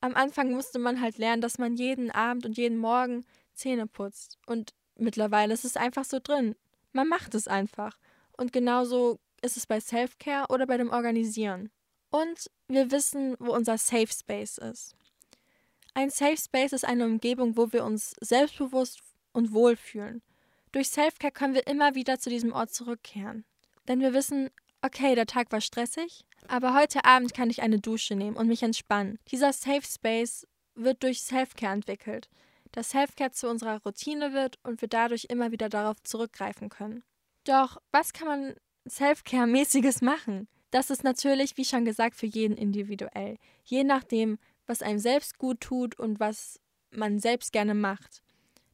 Am 0.00 0.16
Anfang 0.16 0.50
musste 0.50 0.80
man 0.80 1.00
halt 1.00 1.18
lernen, 1.18 1.42
dass 1.42 1.58
man 1.58 1.76
jeden 1.76 2.10
Abend 2.10 2.44
und 2.44 2.56
jeden 2.56 2.78
Morgen 2.78 3.24
Zähne 3.54 3.86
putzt. 3.86 4.38
Und 4.46 4.74
mittlerweile 4.96 5.54
ist 5.54 5.64
es 5.64 5.76
einfach 5.76 6.04
so 6.04 6.18
drin. 6.20 6.56
Man 6.92 7.06
macht 7.06 7.34
es 7.34 7.46
einfach. 7.46 7.98
Und 8.36 8.52
genauso 8.52 9.20
ist 9.42 9.56
es 9.56 9.66
bei 9.66 9.78
Self-Care 9.78 10.46
oder 10.48 10.66
bei 10.66 10.76
dem 10.76 10.90
Organisieren. 10.90 11.70
Und 12.10 12.50
wir 12.66 12.90
wissen, 12.90 13.36
wo 13.38 13.52
unser 13.52 13.78
Safe 13.78 14.08
Space 14.08 14.58
ist. 14.58 14.96
Ein 15.98 16.10
Safe 16.10 16.36
Space 16.36 16.72
ist 16.72 16.84
eine 16.84 17.04
Umgebung, 17.04 17.56
wo 17.56 17.72
wir 17.72 17.84
uns 17.84 18.14
selbstbewusst 18.20 19.00
und 19.32 19.52
wohl 19.52 19.74
fühlen. 19.74 20.22
Durch 20.70 20.90
Selfcare 20.90 21.32
können 21.32 21.54
wir 21.54 21.66
immer 21.66 21.96
wieder 21.96 22.20
zu 22.20 22.30
diesem 22.30 22.52
Ort 22.52 22.72
zurückkehren. 22.72 23.44
Denn 23.88 23.98
wir 23.98 24.14
wissen, 24.14 24.48
okay, 24.80 25.16
der 25.16 25.26
Tag 25.26 25.50
war 25.50 25.60
stressig, 25.60 26.24
aber 26.46 26.72
heute 26.72 27.04
Abend 27.04 27.34
kann 27.34 27.50
ich 27.50 27.62
eine 27.62 27.80
Dusche 27.80 28.14
nehmen 28.14 28.36
und 28.36 28.46
mich 28.46 28.62
entspannen. 28.62 29.18
Dieser 29.32 29.52
Safe 29.52 29.82
Space 29.82 30.46
wird 30.76 31.02
durch 31.02 31.20
Selfcare 31.20 31.74
entwickelt, 31.74 32.28
dass 32.70 32.90
Selfcare 32.90 33.32
zu 33.32 33.48
unserer 33.48 33.82
Routine 33.82 34.32
wird 34.32 34.60
und 34.62 34.80
wir 34.80 34.88
dadurch 34.88 35.24
immer 35.24 35.50
wieder 35.50 35.68
darauf 35.68 36.00
zurückgreifen 36.04 36.68
können. 36.68 37.02
Doch 37.42 37.82
was 37.90 38.12
kann 38.12 38.28
man 38.28 38.54
Selfcare-mäßiges 38.88 40.04
machen? 40.04 40.46
Das 40.70 40.90
ist 40.90 41.02
natürlich, 41.02 41.56
wie 41.56 41.64
schon 41.64 41.84
gesagt, 41.84 42.14
für 42.14 42.26
jeden 42.26 42.56
individuell. 42.56 43.38
Je 43.64 43.82
nachdem, 43.82 44.38
was 44.68 44.82
einem 44.82 44.98
selbst 44.98 45.38
gut 45.38 45.60
tut 45.60 45.98
und 45.98 46.20
was 46.20 46.60
man 46.90 47.18
selbst 47.18 47.52
gerne 47.52 47.74
macht. 47.74 48.22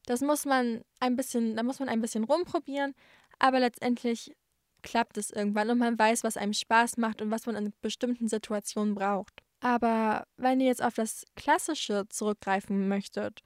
Das 0.05 0.21
muss 0.21 0.45
man 0.45 0.81
ein 0.99 1.15
bisschen, 1.15 1.55
da 1.55 1.63
muss 1.63 1.79
man 1.79 1.89
ein 1.89 2.01
bisschen 2.01 2.23
rumprobieren, 2.23 2.93
aber 3.39 3.59
letztendlich 3.59 4.35
klappt 4.83 5.17
es 5.17 5.31
irgendwann 5.31 5.71
und 5.71 5.79
man 5.79 5.97
weiß, 5.97 6.23
was 6.23 6.37
einem 6.37 6.53
Spaß 6.53 6.97
macht 6.97 7.21
und 7.21 7.31
was 7.31 7.47
man 7.47 7.55
in 7.55 7.73
bestimmten 7.81 8.27
Situationen 8.27 8.93
braucht. 8.93 9.41
Aber 9.61 10.27
wenn 10.37 10.59
ihr 10.59 10.67
jetzt 10.67 10.83
auf 10.83 10.93
das 10.93 11.25
Klassische 11.35 12.05
zurückgreifen 12.09 12.87
möchtet, 12.87 13.41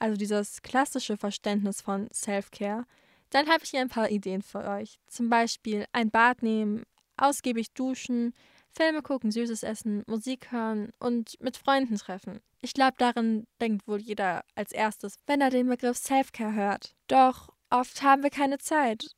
also 0.00 0.16
dieses 0.16 0.62
klassische 0.62 1.16
Verständnis 1.16 1.80
von 1.80 2.08
Self-Care, 2.12 2.86
dann 3.30 3.48
habe 3.48 3.62
ich 3.62 3.70
hier 3.70 3.80
ein 3.80 3.88
paar 3.88 4.10
Ideen 4.10 4.42
für 4.42 4.64
euch. 4.64 4.98
Zum 5.06 5.28
Beispiel 5.28 5.84
ein 5.92 6.10
Bad 6.10 6.42
nehmen, 6.42 6.82
ausgiebig 7.16 7.72
duschen, 7.72 8.34
Filme 8.72 9.02
gucken, 9.02 9.30
Süßes 9.30 9.62
essen, 9.62 10.02
Musik 10.06 10.52
hören 10.52 10.92
und 10.98 11.40
mit 11.40 11.56
Freunden 11.56 11.96
treffen. 11.96 12.40
Ich 12.60 12.74
glaube, 12.74 12.94
darin 12.98 13.46
denkt 13.60 13.88
wohl 13.88 14.00
jeder 14.00 14.44
als 14.54 14.72
erstes, 14.72 15.16
wenn 15.26 15.40
er 15.40 15.50
den 15.50 15.68
Begriff 15.68 15.96
Self-Care 15.96 16.54
hört. 16.54 16.94
Doch 17.08 17.48
oft 17.70 18.02
haben 18.02 18.22
wir 18.22 18.30
keine 18.30 18.58
Zeit. 18.58 19.14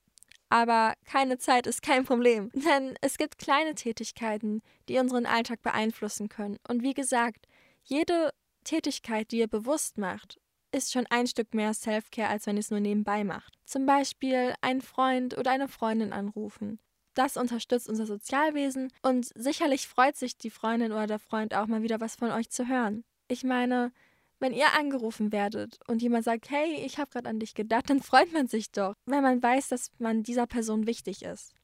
Aber 0.48 0.92
keine 1.06 1.38
Zeit 1.38 1.66
ist 1.66 1.80
kein 1.80 2.04
Problem, 2.04 2.50
denn 2.54 2.94
es 3.00 3.16
gibt 3.16 3.38
kleine 3.38 3.74
Tätigkeiten, 3.74 4.62
die 4.88 4.98
unseren 4.98 5.24
Alltag 5.24 5.62
beeinflussen 5.62 6.28
können. 6.28 6.58
Und 6.68 6.82
wie 6.82 6.94
gesagt, 6.94 7.46
jede 7.84 8.30
Tätigkeit, 8.64 9.30
die 9.32 9.38
ihr 9.38 9.48
bewusst 9.48 9.98
macht, 9.98 10.38
ist 10.70 10.92
schon 10.92 11.06
ein 11.10 11.26
Stück 11.26 11.54
mehr 11.54 11.74
Self-Care, 11.74 12.28
als 12.28 12.46
wenn 12.46 12.56
ihr 12.56 12.60
es 12.60 12.70
nur 12.70 12.80
nebenbei 12.80 13.24
macht. 13.24 13.58
Zum 13.64 13.86
Beispiel 13.86 14.54
einen 14.60 14.82
Freund 14.82 15.36
oder 15.36 15.50
eine 15.50 15.68
Freundin 15.68 16.12
anrufen. 16.12 16.78
Das 17.14 17.36
unterstützt 17.36 17.88
unser 17.88 18.06
Sozialwesen 18.06 18.90
und 19.02 19.30
sicherlich 19.34 19.86
freut 19.86 20.16
sich 20.16 20.38
die 20.38 20.50
Freundin 20.50 20.92
oder 20.92 21.06
der 21.06 21.18
Freund 21.18 21.54
auch 21.54 21.66
mal 21.66 21.82
wieder 21.82 22.00
was 22.00 22.16
von 22.16 22.30
euch 22.30 22.50
zu 22.50 22.68
hören. 22.68 23.04
Ich 23.28 23.44
meine, 23.44 23.92
wenn 24.38 24.52
ihr 24.52 24.72
angerufen 24.78 25.30
werdet 25.30 25.78
und 25.86 26.02
jemand 26.02 26.24
sagt, 26.24 26.50
hey, 26.50 26.74
ich 26.84 26.98
habe 26.98 27.10
gerade 27.10 27.28
an 27.28 27.38
dich 27.38 27.54
gedacht, 27.54 27.90
dann 27.90 28.02
freut 28.02 28.32
man 28.32 28.48
sich 28.48 28.70
doch, 28.70 28.94
wenn 29.06 29.22
man 29.22 29.42
weiß, 29.42 29.68
dass 29.68 29.90
man 29.98 30.22
dieser 30.22 30.46
Person 30.46 30.86
wichtig 30.86 31.22
ist. 31.22 31.54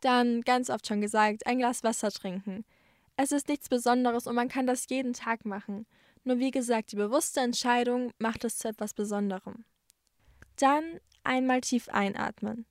Dann, 0.00 0.42
ganz 0.42 0.70
oft 0.70 0.86
schon 0.86 1.00
gesagt, 1.00 1.46
ein 1.46 1.58
Glas 1.58 1.84
Wasser 1.84 2.10
trinken. 2.10 2.64
Es 3.16 3.32
ist 3.32 3.48
nichts 3.48 3.68
Besonderes 3.68 4.26
und 4.26 4.34
man 4.34 4.48
kann 4.48 4.66
das 4.66 4.88
jeden 4.88 5.12
Tag 5.12 5.44
machen. 5.44 5.86
Nur 6.24 6.38
wie 6.38 6.50
gesagt, 6.50 6.92
die 6.92 6.96
bewusste 6.96 7.40
Entscheidung 7.40 8.12
macht 8.18 8.44
es 8.44 8.58
zu 8.58 8.68
etwas 8.68 8.94
Besonderem. 8.94 9.64
Dann 10.56 11.00
einmal 11.22 11.60
tief 11.60 11.88
einatmen. 11.88 12.66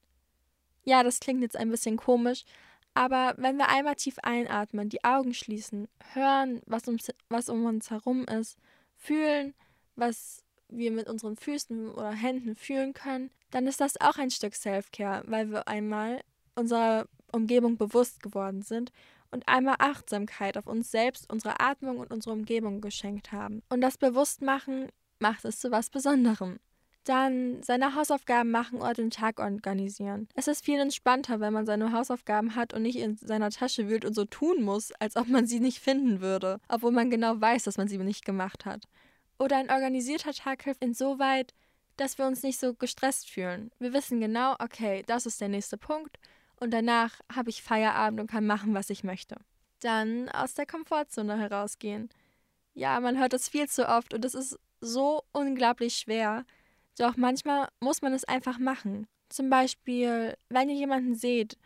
Ja, 0.83 1.03
das 1.03 1.19
klingt 1.19 1.41
jetzt 1.41 1.57
ein 1.57 1.69
bisschen 1.69 1.97
komisch, 1.97 2.45
aber 2.93 3.33
wenn 3.37 3.57
wir 3.57 3.69
einmal 3.69 3.95
tief 3.95 4.17
einatmen, 4.23 4.89
die 4.89 5.03
Augen 5.03 5.33
schließen, 5.33 5.87
hören, 6.13 6.61
was 6.65 6.87
um, 6.87 6.97
was 7.29 7.49
um 7.49 7.65
uns 7.65 7.91
herum 7.91 8.25
ist, 8.25 8.57
fühlen, 8.97 9.53
was 9.95 10.43
wir 10.69 10.91
mit 10.91 11.07
unseren 11.07 11.35
Füßen 11.35 11.89
oder 11.89 12.11
Händen 12.11 12.55
fühlen 12.55 12.93
können, 12.93 13.31
dann 13.51 13.67
ist 13.67 13.81
das 13.81 13.99
auch 13.99 14.17
ein 14.17 14.31
Stück 14.31 14.55
Self-Care, 14.55 15.23
weil 15.27 15.49
wir 15.49 15.67
einmal 15.67 16.21
unserer 16.55 17.07
Umgebung 17.31 17.77
bewusst 17.77 18.21
geworden 18.21 18.61
sind 18.61 18.91
und 19.31 19.47
einmal 19.47 19.75
Achtsamkeit 19.79 20.57
auf 20.57 20.67
uns 20.67 20.91
selbst, 20.91 21.31
unsere 21.31 21.59
Atmung 21.59 21.99
und 21.99 22.11
unsere 22.11 22.33
Umgebung 22.33 22.81
geschenkt 22.81 23.31
haben. 23.31 23.61
Und 23.69 23.81
das 23.81 23.97
Bewusstmachen 23.97 24.89
macht 25.19 25.45
es 25.45 25.59
zu 25.59 25.71
was 25.71 25.89
Besonderem. 25.89 26.59
Dann 27.05 27.63
seine 27.63 27.95
Hausaufgaben 27.95 28.51
machen 28.51 28.81
oder 28.81 28.93
den 28.93 29.09
Tag 29.09 29.39
organisieren. 29.39 30.27
Es 30.35 30.47
ist 30.47 30.63
viel 30.63 30.79
entspannter, 30.79 31.39
wenn 31.39 31.53
man 31.53 31.65
seine 31.65 31.91
Hausaufgaben 31.91 32.55
hat 32.55 32.73
und 32.73 32.83
nicht 32.83 32.99
in 32.99 33.15
seiner 33.17 33.49
Tasche 33.49 33.89
wühlt 33.89 34.05
und 34.05 34.13
so 34.13 34.25
tun 34.25 34.61
muss, 34.61 34.91
als 34.99 35.15
ob 35.15 35.27
man 35.27 35.47
sie 35.47 35.59
nicht 35.59 35.79
finden 35.79 36.21
würde, 36.21 36.59
obwohl 36.67 36.91
man 36.91 37.09
genau 37.09 37.39
weiß, 37.39 37.63
dass 37.63 37.77
man 37.77 37.87
sie 37.87 37.97
nicht 37.97 38.25
gemacht 38.25 38.65
hat. 38.65 38.83
Oder 39.39 39.57
ein 39.57 39.71
organisierter 39.71 40.33
Tag 40.33 40.63
hilft 40.63 40.83
insoweit, 40.83 41.53
dass 41.95 42.17
wir 42.17 42.25
uns 42.25 42.43
nicht 42.43 42.59
so 42.59 42.73
gestresst 42.73 43.29
fühlen. 43.29 43.71
Wir 43.79 43.93
wissen 43.93 44.19
genau, 44.19 44.55
okay, 44.59 45.03
das 45.07 45.25
ist 45.25 45.41
der 45.41 45.49
nächste 45.49 45.77
Punkt 45.77 46.17
und 46.59 46.71
danach 46.71 47.19
habe 47.33 47.49
ich 47.49 47.63
Feierabend 47.63 48.19
und 48.19 48.29
kann 48.29 48.45
machen, 48.45 48.73
was 48.73 48.89
ich 48.89 49.03
möchte. 49.03 49.37
Dann 49.81 50.29
aus 50.29 50.53
der 50.53 50.65
Komfortzone 50.65 51.37
herausgehen. 51.37 52.09
Ja, 52.73 52.99
man 52.99 53.17
hört 53.17 53.33
das 53.33 53.49
viel 53.49 53.67
zu 53.67 53.87
oft 53.87 54.13
und 54.13 54.23
es 54.25 54.33
ist 54.33 54.59
so 54.81 55.23
unglaublich 55.31 55.95
schwer. 55.95 56.45
Doch 56.99 57.15
manchmal 57.15 57.69
muss 57.79 58.01
man 58.01 58.11
es 58.11 58.25
einfach 58.25 58.59
machen. 58.59 59.07
Zum 59.29 59.49
Beispiel, 59.49 60.35
wenn 60.49 60.69
ihr 60.69 60.75
jemanden 60.75 61.15
seht 61.15 61.57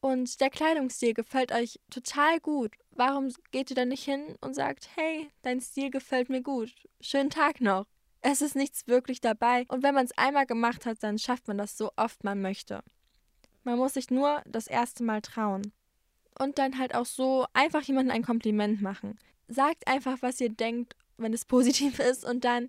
und 0.00 0.40
der 0.40 0.50
Kleidungsstil 0.50 1.14
gefällt 1.14 1.50
euch 1.50 1.80
total 1.90 2.38
gut, 2.38 2.76
warum 2.92 3.28
geht 3.50 3.70
ihr 3.70 3.76
dann 3.76 3.88
nicht 3.88 4.04
hin 4.04 4.36
und 4.40 4.54
sagt, 4.54 4.88
hey, 4.94 5.30
dein 5.42 5.60
Stil 5.60 5.90
gefällt 5.90 6.28
mir 6.28 6.42
gut, 6.42 6.72
schönen 7.00 7.28
Tag 7.28 7.60
noch. 7.60 7.86
Es 8.20 8.40
ist 8.40 8.54
nichts 8.54 8.86
wirklich 8.86 9.20
dabei 9.20 9.64
und 9.66 9.82
wenn 9.82 9.96
man 9.96 10.04
es 10.04 10.16
einmal 10.16 10.46
gemacht 10.46 10.86
hat, 10.86 11.02
dann 11.02 11.18
schafft 11.18 11.48
man 11.48 11.58
das 11.58 11.76
so 11.76 11.90
oft 11.96 12.22
man 12.22 12.40
möchte. 12.40 12.84
Man 13.64 13.78
muss 13.78 13.94
sich 13.94 14.10
nur 14.10 14.42
das 14.46 14.68
erste 14.68 15.02
Mal 15.02 15.22
trauen. 15.22 15.72
Und 16.38 16.58
dann 16.58 16.78
halt 16.78 16.94
auch 16.94 17.06
so 17.06 17.46
einfach 17.52 17.82
jemandem 17.82 18.14
ein 18.14 18.24
Kompliment 18.24 18.80
machen. 18.80 19.18
Sagt 19.48 19.88
einfach, 19.88 20.18
was 20.20 20.40
ihr 20.40 20.50
denkt, 20.50 20.94
wenn 21.16 21.32
es 21.32 21.44
positiv 21.46 21.98
ist 21.98 22.24
und 22.24 22.44
dann 22.44 22.68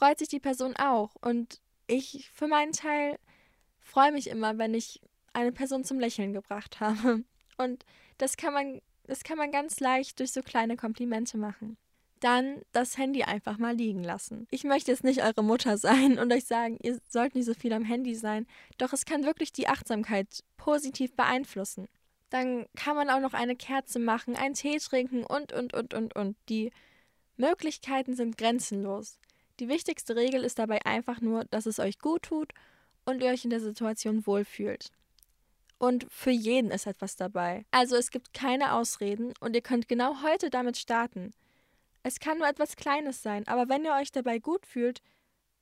freut 0.00 0.18
sich 0.18 0.28
die 0.28 0.40
Person 0.40 0.74
auch. 0.76 1.14
Und 1.20 1.60
ich 1.86 2.30
für 2.32 2.48
meinen 2.48 2.72
Teil 2.72 3.18
freue 3.80 4.12
mich 4.12 4.28
immer, 4.28 4.56
wenn 4.56 4.72
ich 4.72 5.00
eine 5.34 5.52
Person 5.52 5.84
zum 5.84 6.00
Lächeln 6.00 6.32
gebracht 6.32 6.80
habe. 6.80 7.22
Und 7.58 7.84
das 8.18 8.36
kann 8.36 8.54
man, 8.54 8.80
das 9.04 9.22
kann 9.24 9.36
man 9.36 9.52
ganz 9.52 9.78
leicht 9.78 10.18
durch 10.18 10.32
so 10.32 10.42
kleine 10.42 10.76
Komplimente 10.76 11.36
machen 11.36 11.76
dann 12.20 12.60
das 12.72 12.98
Handy 12.98 13.22
einfach 13.22 13.56
mal 13.56 13.74
liegen 13.74 14.04
lassen. 14.04 14.46
Ich 14.50 14.64
möchte 14.64 14.90
jetzt 14.90 15.04
nicht 15.04 15.22
eure 15.22 15.42
Mutter 15.42 15.78
sein 15.78 16.18
und 16.18 16.30
euch 16.30 16.44
sagen, 16.44 16.78
ihr 16.82 17.00
sollt 17.08 17.34
nicht 17.34 17.46
so 17.46 17.54
viel 17.54 17.72
am 17.72 17.82
Handy 17.82 18.14
sein, 18.14 18.46
doch 18.76 18.92
es 18.92 19.06
kann 19.06 19.24
wirklich 19.24 19.54
die 19.54 19.68
Achtsamkeit 19.68 20.44
positiv 20.58 21.14
beeinflussen. 21.14 21.88
Dann 22.28 22.66
kann 22.76 22.94
man 22.94 23.08
auch 23.08 23.20
noch 23.20 23.32
eine 23.32 23.56
Kerze 23.56 23.98
machen, 23.98 24.36
einen 24.36 24.52
Tee 24.52 24.76
trinken 24.78 25.24
und, 25.24 25.54
und, 25.54 25.72
und, 25.72 25.94
und, 25.94 26.14
und. 26.14 26.36
Die 26.50 26.72
Möglichkeiten 27.38 28.14
sind 28.14 28.36
grenzenlos. 28.36 29.18
Die 29.60 29.68
wichtigste 29.68 30.16
Regel 30.16 30.42
ist 30.42 30.58
dabei 30.58 30.84
einfach 30.86 31.20
nur, 31.20 31.44
dass 31.44 31.66
es 31.66 31.78
euch 31.78 31.98
gut 31.98 32.22
tut 32.22 32.52
und 33.04 33.22
ihr 33.22 33.30
euch 33.30 33.44
in 33.44 33.50
der 33.50 33.60
Situation 33.60 34.26
wohlfühlt. 34.26 34.90
Und 35.78 36.06
für 36.10 36.30
jeden 36.30 36.70
ist 36.70 36.86
etwas 36.86 37.16
dabei. 37.16 37.66
Also 37.70 37.96
es 37.96 38.10
gibt 38.10 38.32
keine 38.32 38.72
Ausreden 38.72 39.34
und 39.38 39.54
ihr 39.54 39.60
könnt 39.60 39.86
genau 39.86 40.22
heute 40.22 40.48
damit 40.48 40.78
starten. 40.78 41.34
Es 42.02 42.20
kann 42.20 42.38
nur 42.38 42.48
etwas 42.48 42.76
Kleines 42.76 43.22
sein, 43.22 43.46
aber 43.48 43.68
wenn 43.68 43.84
ihr 43.84 43.92
euch 43.92 44.10
dabei 44.10 44.38
gut 44.38 44.64
fühlt, 44.64 45.02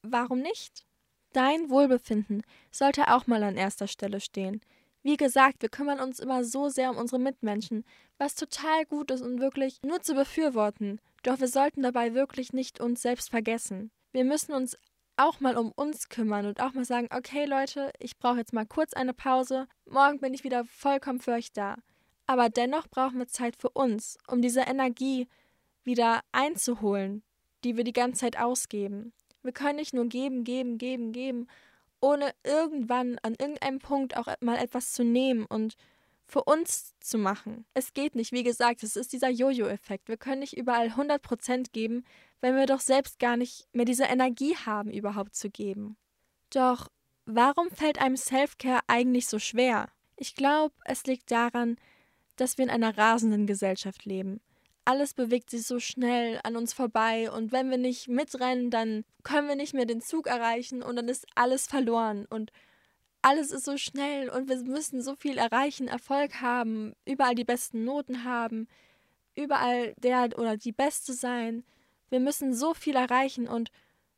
warum 0.03 0.41
nicht? 0.41 0.87
Dein 1.33 1.69
Wohlbefinden 1.69 2.43
sollte 2.71 3.13
auch 3.13 3.27
mal 3.27 3.43
an 3.43 3.57
erster 3.57 3.89
Stelle 3.89 4.21
stehen. 4.21 4.61
Wie 5.09 5.17
gesagt, 5.17 5.63
wir 5.63 5.71
kümmern 5.71 6.01
uns 6.01 6.21
immer 6.21 6.45
so 6.45 6.69
sehr 6.69 6.91
um 6.91 6.99
unsere 6.99 7.19
Mitmenschen, 7.19 7.87
was 8.19 8.35
total 8.35 8.85
gut 8.85 9.11
ist 9.11 9.23
und 9.23 9.41
wirklich 9.41 9.79
nur 9.83 10.03
zu 10.03 10.13
befürworten. 10.13 11.01
Doch 11.23 11.41
wir 11.41 11.49
sollten 11.49 11.81
dabei 11.81 12.13
wirklich 12.13 12.53
nicht 12.53 12.79
uns 12.79 13.01
selbst 13.01 13.31
vergessen. 13.31 13.91
Wir 14.13 14.25
müssen 14.25 14.53
uns 14.53 14.77
auch 15.17 15.41
mal 15.41 15.57
um 15.57 15.73
uns 15.73 16.11
kümmern 16.11 16.45
und 16.45 16.61
auch 16.61 16.75
mal 16.75 16.85
sagen, 16.85 17.09
okay 17.11 17.47
Leute, 17.47 17.91
ich 17.99 18.19
brauche 18.19 18.37
jetzt 18.37 18.53
mal 18.53 18.67
kurz 18.67 18.93
eine 18.93 19.15
Pause, 19.15 19.67
morgen 19.87 20.21
bin 20.21 20.35
ich 20.35 20.45
wieder 20.45 20.67
vollkommen 20.67 21.21
für 21.21 21.33
euch 21.33 21.55
da. 21.55 21.77
Aber 22.27 22.51
dennoch 22.51 22.87
brauchen 22.87 23.19
wir 23.19 23.29
Zeit 23.29 23.57
für 23.57 23.71
uns, 23.71 24.19
um 24.27 24.43
diese 24.43 24.61
Energie 24.61 25.27
wieder 25.85 26.21
einzuholen, 26.33 27.23
die 27.65 27.79
wir 27.79 27.85
die 27.85 27.95
ganze 27.95 28.21
Zeit 28.21 28.39
ausgeben. 28.39 29.15
Wir 29.43 29.53
können 29.53 29.77
nicht 29.77 29.95
nur 29.95 30.05
geben, 30.05 30.45
geben, 30.45 30.77
geben, 30.77 31.13
geben, 31.13 31.47
ohne 32.01 32.33
irgendwann 32.45 33.19
an 33.23 33.35
irgendeinem 33.39 33.79
Punkt 33.79 34.17
auch 34.17 34.29
mal 34.41 34.57
etwas 34.57 34.93
zu 34.93 35.05
nehmen 35.05 35.45
und 35.47 35.77
für 36.27 36.45
uns 36.45 36.95
zu 37.01 37.17
machen. 37.17 37.65
Es 37.75 37.95
geht 37.95 38.15
nicht, 38.15 38.33
wie 38.33 38.43
gesagt, 38.43 38.83
es 38.83 38.97
ist 38.97 39.13
dieser 39.13 39.31
Jojo-Effekt. 39.31 40.09
Wir 40.09 40.19
können 40.19 40.41
nicht 40.41 40.57
überall 40.57 40.89
100% 40.89 41.73
geben, 41.73 42.05
wenn 42.41 42.55
wir 42.55 42.67
doch 42.67 42.81
selbst 42.81 43.19
gar 43.19 43.37
nicht 43.37 43.67
mehr 43.73 43.87
diese 43.87 44.05
Energie 44.05 44.55
haben, 44.55 44.91
überhaupt 44.91 45.35
zu 45.35 45.51
geben. 45.51 45.97
Doch 46.51 46.89
warum 47.25 47.71
fällt 47.71 48.01
einem 48.01 48.17
Self-Care 48.17 48.81
eigentlich 48.87 49.27
so 49.27 49.39
schwer? 49.39 49.89
Ich 50.17 50.35
glaube, 50.35 50.75
es 50.85 51.05
liegt 51.05 51.31
daran, 51.31 51.77
dass 52.37 52.59
wir 52.59 52.65
in 52.65 52.71
einer 52.71 52.97
rasenden 52.97 53.47
Gesellschaft 53.47 54.05
leben 54.05 54.41
alles 54.89 55.13
bewegt 55.13 55.51
sich 55.51 55.67
so 55.67 55.81
schnell 55.81 56.41
an 56.45 56.57
uns 56.57 56.73
vorbei 56.73 57.31
und 57.31 57.53
wenn 57.53 57.69
wir 57.69 57.77
nicht 57.77 58.09
mitrennen, 58.09 58.71
dann 58.71 59.05
können 59.23 59.47
wir 59.47 59.55
nicht 59.55 59.75
mehr 59.75 59.85
den 59.85 60.01
Zug 60.01 60.27
erreichen 60.27 60.83
und 60.83 60.97
dann 60.97 61.11
ist 61.11 61.27
alles 61.35 61.67
verloren 61.67 62.25
und 62.31 62.53
alles 63.21 63.51
ist 63.51 63.67
so 63.67 63.77
schnell 63.77 64.31
und 64.31 64.49
wir 64.49 64.57
müssen 64.57 65.03
so 65.03 65.15
viel 65.15 65.37
erreichen, 65.37 65.89
Erfolg 65.89 66.41
haben, 66.41 66.95
überall 67.05 67.35
die 67.35 67.45
besten 67.45 67.85
Noten 67.85 68.25
haben, 68.25 68.67
überall 69.35 69.93
der 69.99 70.31
oder 70.39 70.57
die 70.57 70.73
Beste 70.73 71.13
sein. 71.13 71.65
Wir 72.09 72.21
müssen 72.21 72.55
so 72.55 72.73
viel 72.73 72.97
erreichen 72.97 73.47
und 73.47 73.71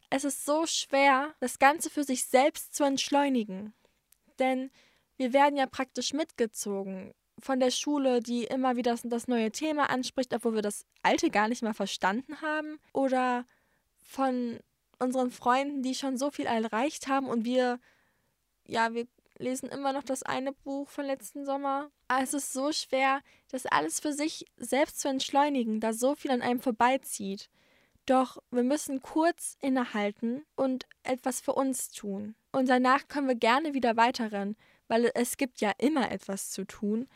es 0.08 0.22
ist 0.22 0.44
so 0.46 0.66
schwer, 0.66 1.34
das 1.40 1.58
Ganze 1.58 1.90
für 1.90 2.04
sich 2.04 2.26
selbst 2.26 2.76
zu 2.76 2.84
entschleunigen. 2.84 3.74
Denn 4.38 4.70
wir 5.16 5.32
werden 5.32 5.56
ja 5.56 5.66
praktisch 5.66 6.12
mitgezogen 6.12 7.12
von 7.40 7.60
der 7.60 7.70
Schule, 7.70 8.20
die 8.20 8.44
immer 8.44 8.76
wieder 8.76 8.92
das, 8.92 9.02
das 9.04 9.28
neue 9.28 9.50
Thema 9.50 9.90
anspricht, 9.90 10.34
obwohl 10.34 10.54
wir 10.54 10.62
das 10.62 10.84
alte 11.02 11.30
gar 11.30 11.48
nicht 11.48 11.62
mal 11.62 11.74
verstanden 11.74 12.40
haben. 12.42 12.78
Oder 12.92 13.44
von 14.02 14.58
unseren 14.98 15.30
Freunden, 15.30 15.82
die 15.82 15.94
schon 15.94 16.18
so 16.18 16.30
viel 16.30 16.46
erreicht 16.46 17.08
haben 17.08 17.26
und 17.26 17.44
wir, 17.44 17.80
ja, 18.66 18.92
wir 18.94 19.06
lesen 19.38 19.70
immer 19.70 19.92
noch 19.92 20.02
das 20.02 20.22
eine 20.22 20.52
Buch 20.52 20.88
von 20.88 21.06
letzten 21.06 21.44
Sommer. 21.44 21.90
Es 22.08 22.34
ist 22.34 22.52
so 22.52 22.72
schwer, 22.72 23.22
das 23.50 23.66
alles 23.66 24.00
für 24.00 24.12
sich 24.12 24.46
selbst 24.56 25.00
zu 25.00 25.08
entschleunigen, 25.08 25.80
da 25.80 25.92
so 25.92 26.14
viel 26.14 26.30
an 26.30 26.42
einem 26.42 26.60
vorbeizieht. 26.60 27.48
Doch 28.06 28.38
wir 28.50 28.62
müssen 28.62 29.02
kurz 29.02 29.56
innehalten 29.60 30.44
und 30.56 30.86
etwas 31.02 31.40
für 31.40 31.52
uns 31.52 31.90
tun. 31.90 32.34
Und 32.52 32.68
danach 32.68 33.08
können 33.08 33.28
wir 33.28 33.34
gerne 33.34 33.74
wieder 33.74 33.96
weiterrennen, 33.96 34.56
weil 34.88 35.10
es 35.14 35.36
gibt 35.36 35.60
ja 35.60 35.72
immer 35.78 36.10
etwas 36.10 36.50
zu 36.50 36.64
tun. 36.64 37.08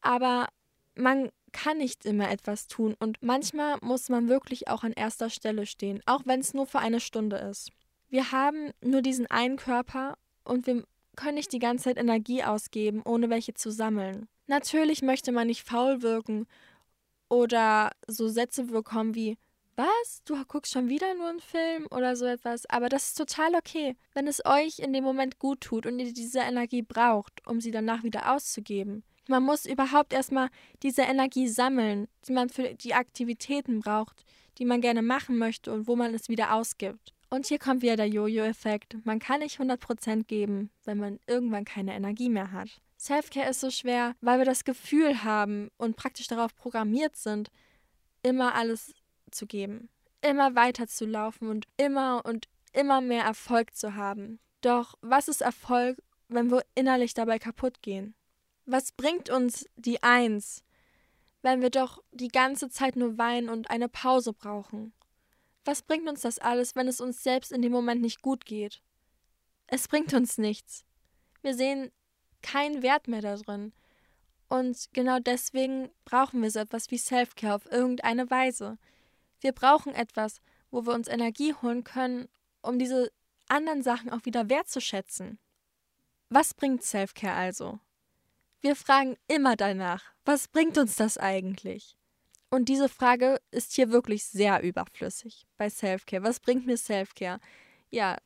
Aber 0.00 0.48
man 0.94 1.30
kann 1.52 1.78
nicht 1.78 2.04
immer 2.04 2.30
etwas 2.30 2.68
tun 2.68 2.94
und 2.98 3.22
manchmal 3.22 3.78
muss 3.80 4.08
man 4.08 4.28
wirklich 4.28 4.68
auch 4.68 4.84
an 4.84 4.92
erster 4.92 5.30
Stelle 5.30 5.66
stehen, 5.66 6.02
auch 6.06 6.22
wenn 6.24 6.40
es 6.40 6.54
nur 6.54 6.66
für 6.66 6.80
eine 6.80 7.00
Stunde 7.00 7.36
ist. 7.36 7.70
Wir 8.08 8.30
haben 8.30 8.72
nur 8.82 9.02
diesen 9.02 9.26
einen 9.26 9.56
Körper 9.56 10.16
und 10.44 10.66
wir 10.66 10.84
können 11.16 11.36
nicht 11.36 11.52
die 11.52 11.58
ganze 11.58 11.84
Zeit 11.84 11.98
Energie 11.98 12.44
ausgeben, 12.44 13.02
ohne 13.04 13.30
welche 13.30 13.54
zu 13.54 13.70
sammeln. 13.70 14.28
Natürlich 14.46 15.02
möchte 15.02 15.32
man 15.32 15.46
nicht 15.46 15.62
faul 15.62 16.02
wirken 16.02 16.46
oder 17.28 17.90
so 18.06 18.28
Sätze 18.28 18.64
bekommen 18.64 19.14
wie 19.14 19.38
was? 19.76 20.22
Du 20.24 20.42
guckst 20.46 20.72
schon 20.72 20.88
wieder 20.88 21.14
nur 21.14 21.28
einen 21.28 21.40
Film 21.40 21.86
oder 21.90 22.16
so 22.16 22.24
etwas. 22.24 22.64
Aber 22.70 22.88
das 22.88 23.08
ist 23.08 23.18
total 23.18 23.54
okay, 23.54 23.96
wenn 24.14 24.26
es 24.26 24.44
euch 24.44 24.78
in 24.78 24.92
dem 24.92 25.04
Moment 25.04 25.38
gut 25.38 25.60
tut 25.60 25.86
und 25.86 25.98
ihr 25.98 26.12
diese 26.12 26.40
Energie 26.40 26.82
braucht, 26.82 27.46
um 27.46 27.60
sie 27.60 27.70
danach 27.70 28.02
wieder 28.02 28.34
auszugeben. 28.34 29.04
Man 29.28 29.42
muss 29.42 29.66
überhaupt 29.66 30.12
erstmal 30.12 30.48
diese 30.82 31.02
Energie 31.02 31.48
sammeln, 31.48 32.08
die 32.26 32.32
man 32.32 32.48
für 32.48 32.74
die 32.74 32.94
Aktivitäten 32.94 33.80
braucht, 33.80 34.24
die 34.58 34.64
man 34.64 34.80
gerne 34.80 35.02
machen 35.02 35.36
möchte 35.38 35.72
und 35.72 35.88
wo 35.88 35.96
man 35.96 36.14
es 36.14 36.28
wieder 36.28 36.54
ausgibt. 36.54 37.12
Und 37.28 37.46
hier 37.46 37.58
kommt 37.58 37.82
wieder 37.82 37.96
der 37.96 38.08
Jojo-Effekt. 38.08 38.96
Man 39.04 39.18
kann 39.18 39.40
nicht 39.40 39.58
100% 39.58 40.24
geben, 40.24 40.70
wenn 40.84 40.98
man 40.98 41.18
irgendwann 41.26 41.64
keine 41.64 41.94
Energie 41.94 42.28
mehr 42.28 42.52
hat. 42.52 42.80
Selfcare 42.96 43.50
ist 43.50 43.60
so 43.60 43.70
schwer, 43.70 44.14
weil 44.20 44.38
wir 44.38 44.44
das 44.44 44.64
Gefühl 44.64 45.24
haben 45.24 45.70
und 45.76 45.96
praktisch 45.96 46.28
darauf 46.28 46.54
programmiert 46.54 47.16
sind, 47.16 47.50
immer 48.22 48.54
alles 48.54 48.94
zu 49.30 49.46
geben, 49.46 49.88
immer 50.22 50.54
weiter 50.54 50.86
zu 50.86 51.04
laufen 51.04 51.48
und 51.48 51.66
immer 51.76 52.22
und 52.24 52.48
immer 52.72 53.00
mehr 53.00 53.24
Erfolg 53.24 53.74
zu 53.74 53.94
haben. 53.94 54.38
Doch 54.60 54.94
was 55.00 55.28
ist 55.28 55.42
Erfolg, 55.42 56.02
wenn 56.28 56.50
wir 56.50 56.64
innerlich 56.74 57.14
dabei 57.14 57.38
kaputt 57.38 57.82
gehen? 57.82 58.14
Was 58.68 58.90
bringt 58.90 59.30
uns 59.30 59.64
die 59.76 60.02
Eins, 60.02 60.64
wenn 61.42 61.62
wir 61.62 61.70
doch 61.70 62.02
die 62.10 62.28
ganze 62.28 62.68
Zeit 62.68 62.96
nur 62.96 63.16
weinen 63.16 63.48
und 63.48 63.70
eine 63.70 63.88
Pause 63.88 64.32
brauchen? 64.32 64.92
Was 65.64 65.82
bringt 65.82 66.08
uns 66.08 66.22
das 66.22 66.40
alles, 66.40 66.74
wenn 66.74 66.88
es 66.88 67.00
uns 67.00 67.22
selbst 67.22 67.52
in 67.52 67.62
dem 67.62 67.70
Moment 67.70 68.00
nicht 68.00 68.22
gut 68.22 68.44
geht? 68.44 68.82
Es 69.68 69.86
bringt 69.86 70.12
uns 70.14 70.36
nichts. 70.36 70.84
Wir 71.42 71.54
sehen 71.54 71.92
keinen 72.42 72.82
Wert 72.82 73.06
mehr 73.06 73.20
darin. 73.20 73.72
Und 74.48 74.88
genau 74.92 75.20
deswegen 75.20 75.90
brauchen 76.04 76.42
wir 76.42 76.50
so 76.50 76.58
etwas 76.58 76.90
wie 76.90 76.98
Self-Care 76.98 77.54
auf 77.54 77.70
irgendeine 77.70 78.30
Weise. 78.30 78.78
Wir 79.40 79.52
brauchen 79.52 79.94
etwas, 79.94 80.40
wo 80.72 80.86
wir 80.86 80.92
uns 80.92 81.06
Energie 81.06 81.54
holen 81.54 81.84
können, 81.84 82.28
um 82.62 82.80
diese 82.80 83.12
anderen 83.48 83.84
Sachen 83.84 84.10
auch 84.10 84.24
wieder 84.24 84.48
wertzuschätzen. 84.50 85.38
Was 86.30 86.52
bringt 86.52 86.82
Self-Care 86.82 87.34
also? 87.34 87.78
Wir 88.66 88.74
fragen 88.74 89.16
immer 89.28 89.54
danach, 89.54 90.02
was 90.24 90.48
bringt 90.48 90.76
uns 90.76 90.96
das 90.96 91.18
eigentlich? 91.18 91.96
Und 92.50 92.68
diese 92.68 92.88
Frage 92.88 93.40
ist 93.52 93.74
hier 93.74 93.92
wirklich 93.92 94.24
sehr 94.24 94.60
überflüssig 94.60 95.46
bei 95.56 95.70
Selfcare. 95.70 96.24
Was 96.24 96.40
bringt 96.40 96.66
mir 96.66 96.76
Selfcare? 96.76 97.38
Ja, 97.90 98.16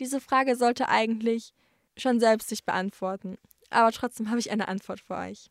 diese 0.00 0.22
Frage 0.22 0.56
sollte 0.56 0.88
eigentlich 0.88 1.52
schon 1.98 2.18
selbst 2.18 2.48
sich 2.48 2.64
beantworten. 2.64 3.36
Aber 3.68 3.92
trotzdem 3.92 4.30
habe 4.30 4.38
ich 4.38 4.50
eine 4.50 4.68
Antwort 4.68 5.00
für 5.00 5.16
euch. 5.16 5.50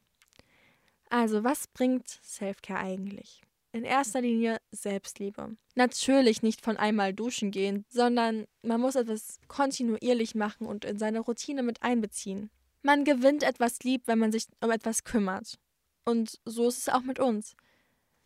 Also, 1.11 1.43
was 1.43 1.67
bringt 1.67 2.09
Selfcare 2.23 2.79
eigentlich? 2.79 3.43
In 3.71 3.83
erster 3.83 4.21
Linie 4.21 4.57
Selbstliebe. 4.71 5.55
Natürlich 5.75 6.41
nicht 6.41 6.61
von 6.61 6.77
einmal 6.77 7.13
duschen 7.13 7.51
gehen, 7.51 7.85
sondern 7.87 8.47
man 8.63 8.81
muss 8.81 8.95
etwas 8.95 9.39
kontinuierlich 9.47 10.33
machen 10.33 10.65
und 10.65 10.85
in 10.85 10.97
seine 10.97 11.19
Routine 11.19 11.61
mit 11.61 11.83
einbeziehen. 11.83 12.49
Man 12.83 13.05
gewinnt 13.05 13.43
etwas 13.43 13.79
lieb, 13.83 14.03
wenn 14.07 14.19
man 14.19 14.33
sich 14.33 14.45
um 14.61 14.69
etwas 14.69 15.05
kümmert. 15.05 15.57
Und 16.03 16.39
so 16.43 16.67
ist 16.67 16.79
es 16.79 16.89
auch 16.89 17.01
mit 17.01 17.17
uns. 17.17 17.55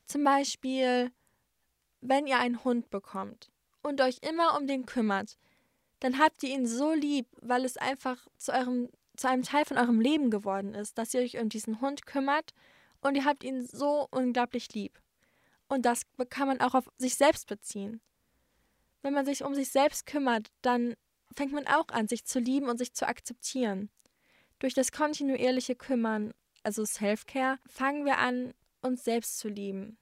Zum 0.05 0.23
Beispiel, 0.23 1.11
wenn 2.01 2.25
ihr 2.25 2.39
einen 2.39 2.63
Hund 2.63 2.89
bekommt 2.89 3.51
und 3.83 4.01
euch 4.01 4.17
immer 4.21 4.57
um 4.57 4.65
den 4.65 4.87
kümmert, 4.87 5.37
dann 5.99 6.17
habt 6.17 6.41
ihr 6.41 6.49
ihn 6.49 6.65
so 6.65 6.93
lieb, 6.93 7.27
weil 7.41 7.65
es 7.65 7.77
einfach 7.77 8.27
zu, 8.37 8.51
eurem, 8.51 8.89
zu 9.15 9.27
einem 9.29 9.43
Teil 9.43 9.65
von 9.65 9.77
eurem 9.77 10.01
Leben 10.01 10.31
geworden 10.31 10.73
ist, 10.73 10.97
dass 10.97 11.13
ihr 11.13 11.21
euch 11.21 11.39
um 11.39 11.49
diesen 11.49 11.79
Hund 11.79 12.07
kümmert 12.07 12.53
und 13.01 13.15
ihr 13.15 13.25
habt 13.25 13.43
ihn 13.43 13.65
so 13.65 14.07
unglaublich 14.09 14.73
lieb. 14.73 14.99
Und 15.67 15.85
das 15.85 16.01
kann 16.29 16.47
man 16.47 16.61
auch 16.61 16.73
auf 16.73 16.89
sich 16.97 17.15
selbst 17.15 17.47
beziehen. 17.47 18.01
Wenn 19.03 19.13
man 19.13 19.25
sich 19.25 19.43
um 19.43 19.53
sich 19.53 19.69
selbst 19.69 20.05
kümmert, 20.05 20.49
dann 20.61 20.95
fängt 21.35 21.51
man 21.51 21.67
auch 21.67 21.89
an, 21.89 22.07
sich 22.07 22.25
zu 22.25 22.39
lieben 22.39 22.69
und 22.69 22.77
sich 22.77 22.93
zu 22.93 23.07
akzeptieren. 23.07 23.89
Durch 24.59 24.73
das 24.73 24.91
kontinuierliche 24.91 25.75
Kümmern, 25.75 26.33
also 26.63 26.85
Self-Care, 26.85 27.59
fangen 27.67 28.05
wir 28.05 28.17
an, 28.17 28.53
uns 28.81 29.03
selbst 29.03 29.39
zu 29.39 29.49
lieben. 29.49 29.97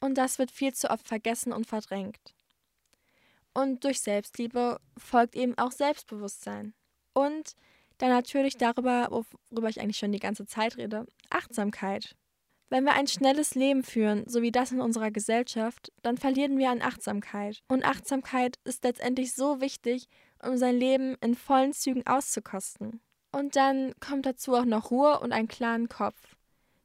Und 0.00 0.18
das 0.18 0.38
wird 0.38 0.50
viel 0.50 0.74
zu 0.74 0.90
oft 0.90 1.08
vergessen 1.08 1.52
und 1.52 1.66
verdrängt. 1.66 2.34
Und 3.54 3.84
durch 3.84 4.00
Selbstliebe 4.00 4.80
folgt 4.98 5.34
eben 5.34 5.56
auch 5.56 5.72
Selbstbewusstsein. 5.72 6.74
Und 7.14 7.54
dann 7.96 8.10
natürlich 8.10 8.58
darüber, 8.58 9.08
worüber 9.10 9.68
ich 9.70 9.80
eigentlich 9.80 9.96
schon 9.96 10.12
die 10.12 10.18
ganze 10.18 10.44
Zeit 10.44 10.76
rede, 10.76 11.06
Achtsamkeit. 11.30 12.14
Wenn 12.68 12.84
wir 12.84 12.94
ein 12.94 13.06
schnelles 13.06 13.54
Leben 13.54 13.82
führen, 13.82 14.24
so 14.28 14.42
wie 14.42 14.50
das 14.50 14.72
in 14.72 14.80
unserer 14.80 15.10
Gesellschaft, 15.10 15.92
dann 16.02 16.18
verlieren 16.18 16.58
wir 16.58 16.70
an 16.70 16.82
Achtsamkeit. 16.82 17.62
Und 17.68 17.84
Achtsamkeit 17.84 18.56
ist 18.64 18.84
letztendlich 18.84 19.32
so 19.32 19.60
wichtig, 19.60 20.08
um 20.42 20.58
sein 20.58 20.76
Leben 20.76 21.16
in 21.22 21.34
vollen 21.34 21.72
Zügen 21.72 22.06
auszukosten. 22.06 23.00
Und 23.36 23.54
dann 23.54 23.92
kommt 24.00 24.24
dazu 24.24 24.54
auch 24.54 24.64
noch 24.64 24.90
Ruhe 24.90 25.20
und 25.20 25.30
einen 25.32 25.46
klaren 25.46 25.90
Kopf. 25.90 26.36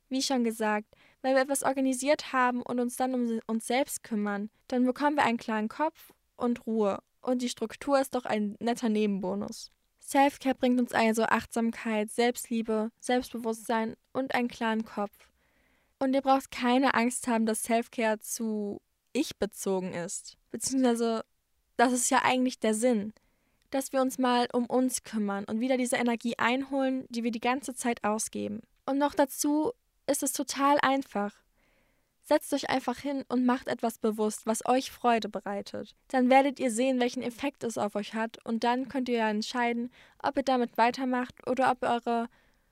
Wie 0.09 0.21
schon 0.21 0.43
gesagt, 0.43 0.85
wenn 1.21 1.33
wir 1.33 1.43
etwas 1.43 1.63
organisiert 1.63 2.33
haben 2.33 2.61
und 2.61 2.81
uns 2.81 2.97
dann 2.97 3.13
um 3.13 3.39
uns 3.47 3.67
selbst 3.67 4.03
kümmern, 4.03 4.49
dann 4.67 4.85
bekommen 4.85 5.15
wir 5.15 5.23
einen 5.23 5.37
klaren 5.37 5.69
Kopf 5.69 6.11
und 6.35 6.67
Ruhe. 6.67 7.01
Und 7.21 7.41
die 7.41 7.47
Struktur 7.47 8.01
ist 8.01 8.15
doch 8.15 8.25
ein 8.25 8.57
netter 8.59 8.89
Nebenbonus. 8.89 9.71
Selfcare 10.01 10.53
bringt 10.53 10.77
uns 10.77 10.91
also 10.91 11.23
Achtsamkeit, 11.23 12.11
Selbstliebe, 12.11 12.91
Selbstbewusstsein 12.99 13.95
und 14.11 14.35
einen 14.35 14.49
klaren 14.49 14.83
Kopf. 14.83 15.29
Und 15.99 16.13
ihr 16.13 16.21
braucht 16.21 16.51
keine 16.51 16.95
Angst 16.95 17.29
haben, 17.29 17.45
dass 17.45 17.63
Selfcare 17.63 18.19
zu 18.19 18.81
ich 19.13 19.37
bezogen 19.37 19.93
ist. 19.93 20.35
Beziehungsweise, 20.51 21.23
das 21.77 21.93
ist 21.93 22.09
ja 22.09 22.23
eigentlich 22.25 22.59
der 22.59 22.73
Sinn 22.73 23.13
dass 23.71 23.91
wir 23.91 24.01
uns 24.01 24.19
mal 24.19 24.47
um 24.53 24.65
uns 24.65 25.03
kümmern 25.03 25.45
und 25.45 25.60
wieder 25.60 25.77
diese 25.77 25.95
Energie 25.95 26.38
einholen, 26.38 27.05
die 27.10 27.23
wir 27.23 27.31
die 27.31 27.39
ganze 27.39 27.73
Zeit 27.73 28.03
ausgeben. 28.03 28.62
Und 28.86 28.97
noch 28.97 29.13
dazu 29.13 29.71
ist 30.07 30.23
es 30.23 30.34
total 30.34 30.77
einfach. 30.81 31.34
Setzt 32.23 32.53
euch 32.53 32.69
einfach 32.69 32.99
hin 32.99 33.25
und 33.29 33.45
macht 33.45 33.67
etwas 33.67 33.97
bewusst, 33.97 34.45
was 34.45 34.65
euch 34.65 34.91
Freude 34.91 35.27
bereitet. 35.27 35.95
Dann 36.10 36.29
werdet 36.29 36.60
ihr 36.60 36.71
sehen, 36.71 36.99
welchen 36.99 37.23
Effekt 37.23 37.63
es 37.63 37.77
auf 37.77 37.95
euch 37.95 38.13
hat 38.13 38.38
und 38.45 38.63
dann 38.63 38.88
könnt 38.88 39.10
ihr 39.10 39.17
ja 39.17 39.29
entscheiden, 39.29 39.91
ob 40.21 40.38
ihr 40.38 40.43
damit 40.43 40.77
weitermacht 40.77 41.36
oder 41.47 41.71
ob 41.71 41.84
eure 41.84 42.29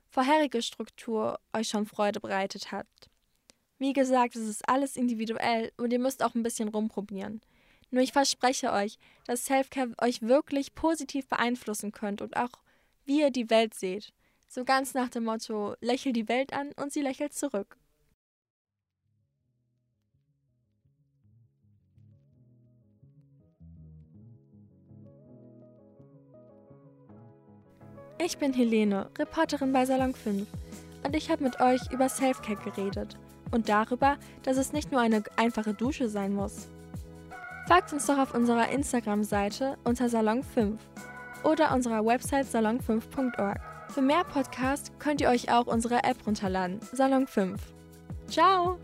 vorherige 0.08 0.62
Struktur 0.62 1.38
euch 1.52 1.68
schon 1.68 1.86
Freude 1.86 2.20
bereitet 2.20 2.72
hat. 2.72 2.86
Wie 3.78 3.92
gesagt, 3.92 4.36
es 4.36 4.46
ist 4.46 4.68
alles 4.68 4.96
individuell 4.96 5.72
und 5.78 5.92
ihr 5.92 5.98
müsst 5.98 6.22
auch 6.22 6.34
ein 6.34 6.42
bisschen 6.42 6.68
rumprobieren. 6.68 7.40
Nur 7.90 8.02
ich 8.02 8.12
verspreche 8.12 8.72
euch, 8.72 8.98
dass 9.26 9.46
Selfcare 9.46 9.92
euch 10.00 10.22
wirklich 10.22 10.74
positiv 10.74 11.26
beeinflussen 11.26 11.92
könnt 11.92 12.22
und 12.22 12.36
auch 12.36 12.50
wie 13.04 13.20
ihr 13.20 13.30
die 13.30 13.50
Welt 13.50 13.74
seht. 13.74 14.12
So 14.46 14.64
ganz 14.64 14.94
nach 14.94 15.08
dem 15.08 15.24
Motto, 15.24 15.74
lächel 15.80 16.12
die 16.12 16.28
Welt 16.28 16.52
an 16.52 16.72
und 16.76 16.92
sie 16.92 17.02
lächelt 17.02 17.32
zurück. 17.32 17.76
Ich 28.22 28.36
bin 28.36 28.52
Helene, 28.52 29.10
Reporterin 29.18 29.72
bei 29.72 29.86
Salon 29.86 30.14
5 30.14 30.46
und 31.04 31.16
ich 31.16 31.30
habe 31.30 31.42
mit 31.42 31.58
euch 31.60 31.80
über 31.90 32.08
Selfcare 32.08 32.62
geredet 32.62 33.16
und 33.50 33.68
darüber, 33.68 34.18
dass 34.42 34.58
es 34.58 34.72
nicht 34.72 34.92
nur 34.92 35.00
eine 35.00 35.22
einfache 35.36 35.74
Dusche 35.74 36.08
sein 36.08 36.34
muss. 36.34 36.68
Folgt 37.70 37.92
uns 37.92 38.06
doch 38.06 38.18
auf 38.18 38.34
unserer 38.34 38.68
Instagram-Seite 38.70 39.76
unter 39.84 40.08
Salon 40.08 40.42
5 40.42 40.76
oder 41.44 41.72
unserer 41.72 42.04
Website 42.04 42.46
salon5.org. 42.46 43.60
Für 43.90 44.02
mehr 44.02 44.24
Podcasts 44.24 44.90
könnt 44.98 45.20
ihr 45.20 45.28
euch 45.28 45.52
auch 45.52 45.68
unsere 45.68 46.02
App 46.02 46.16
runterladen, 46.26 46.80
Salon 46.92 47.28
5. 47.28 47.60
Ciao! 48.26 48.80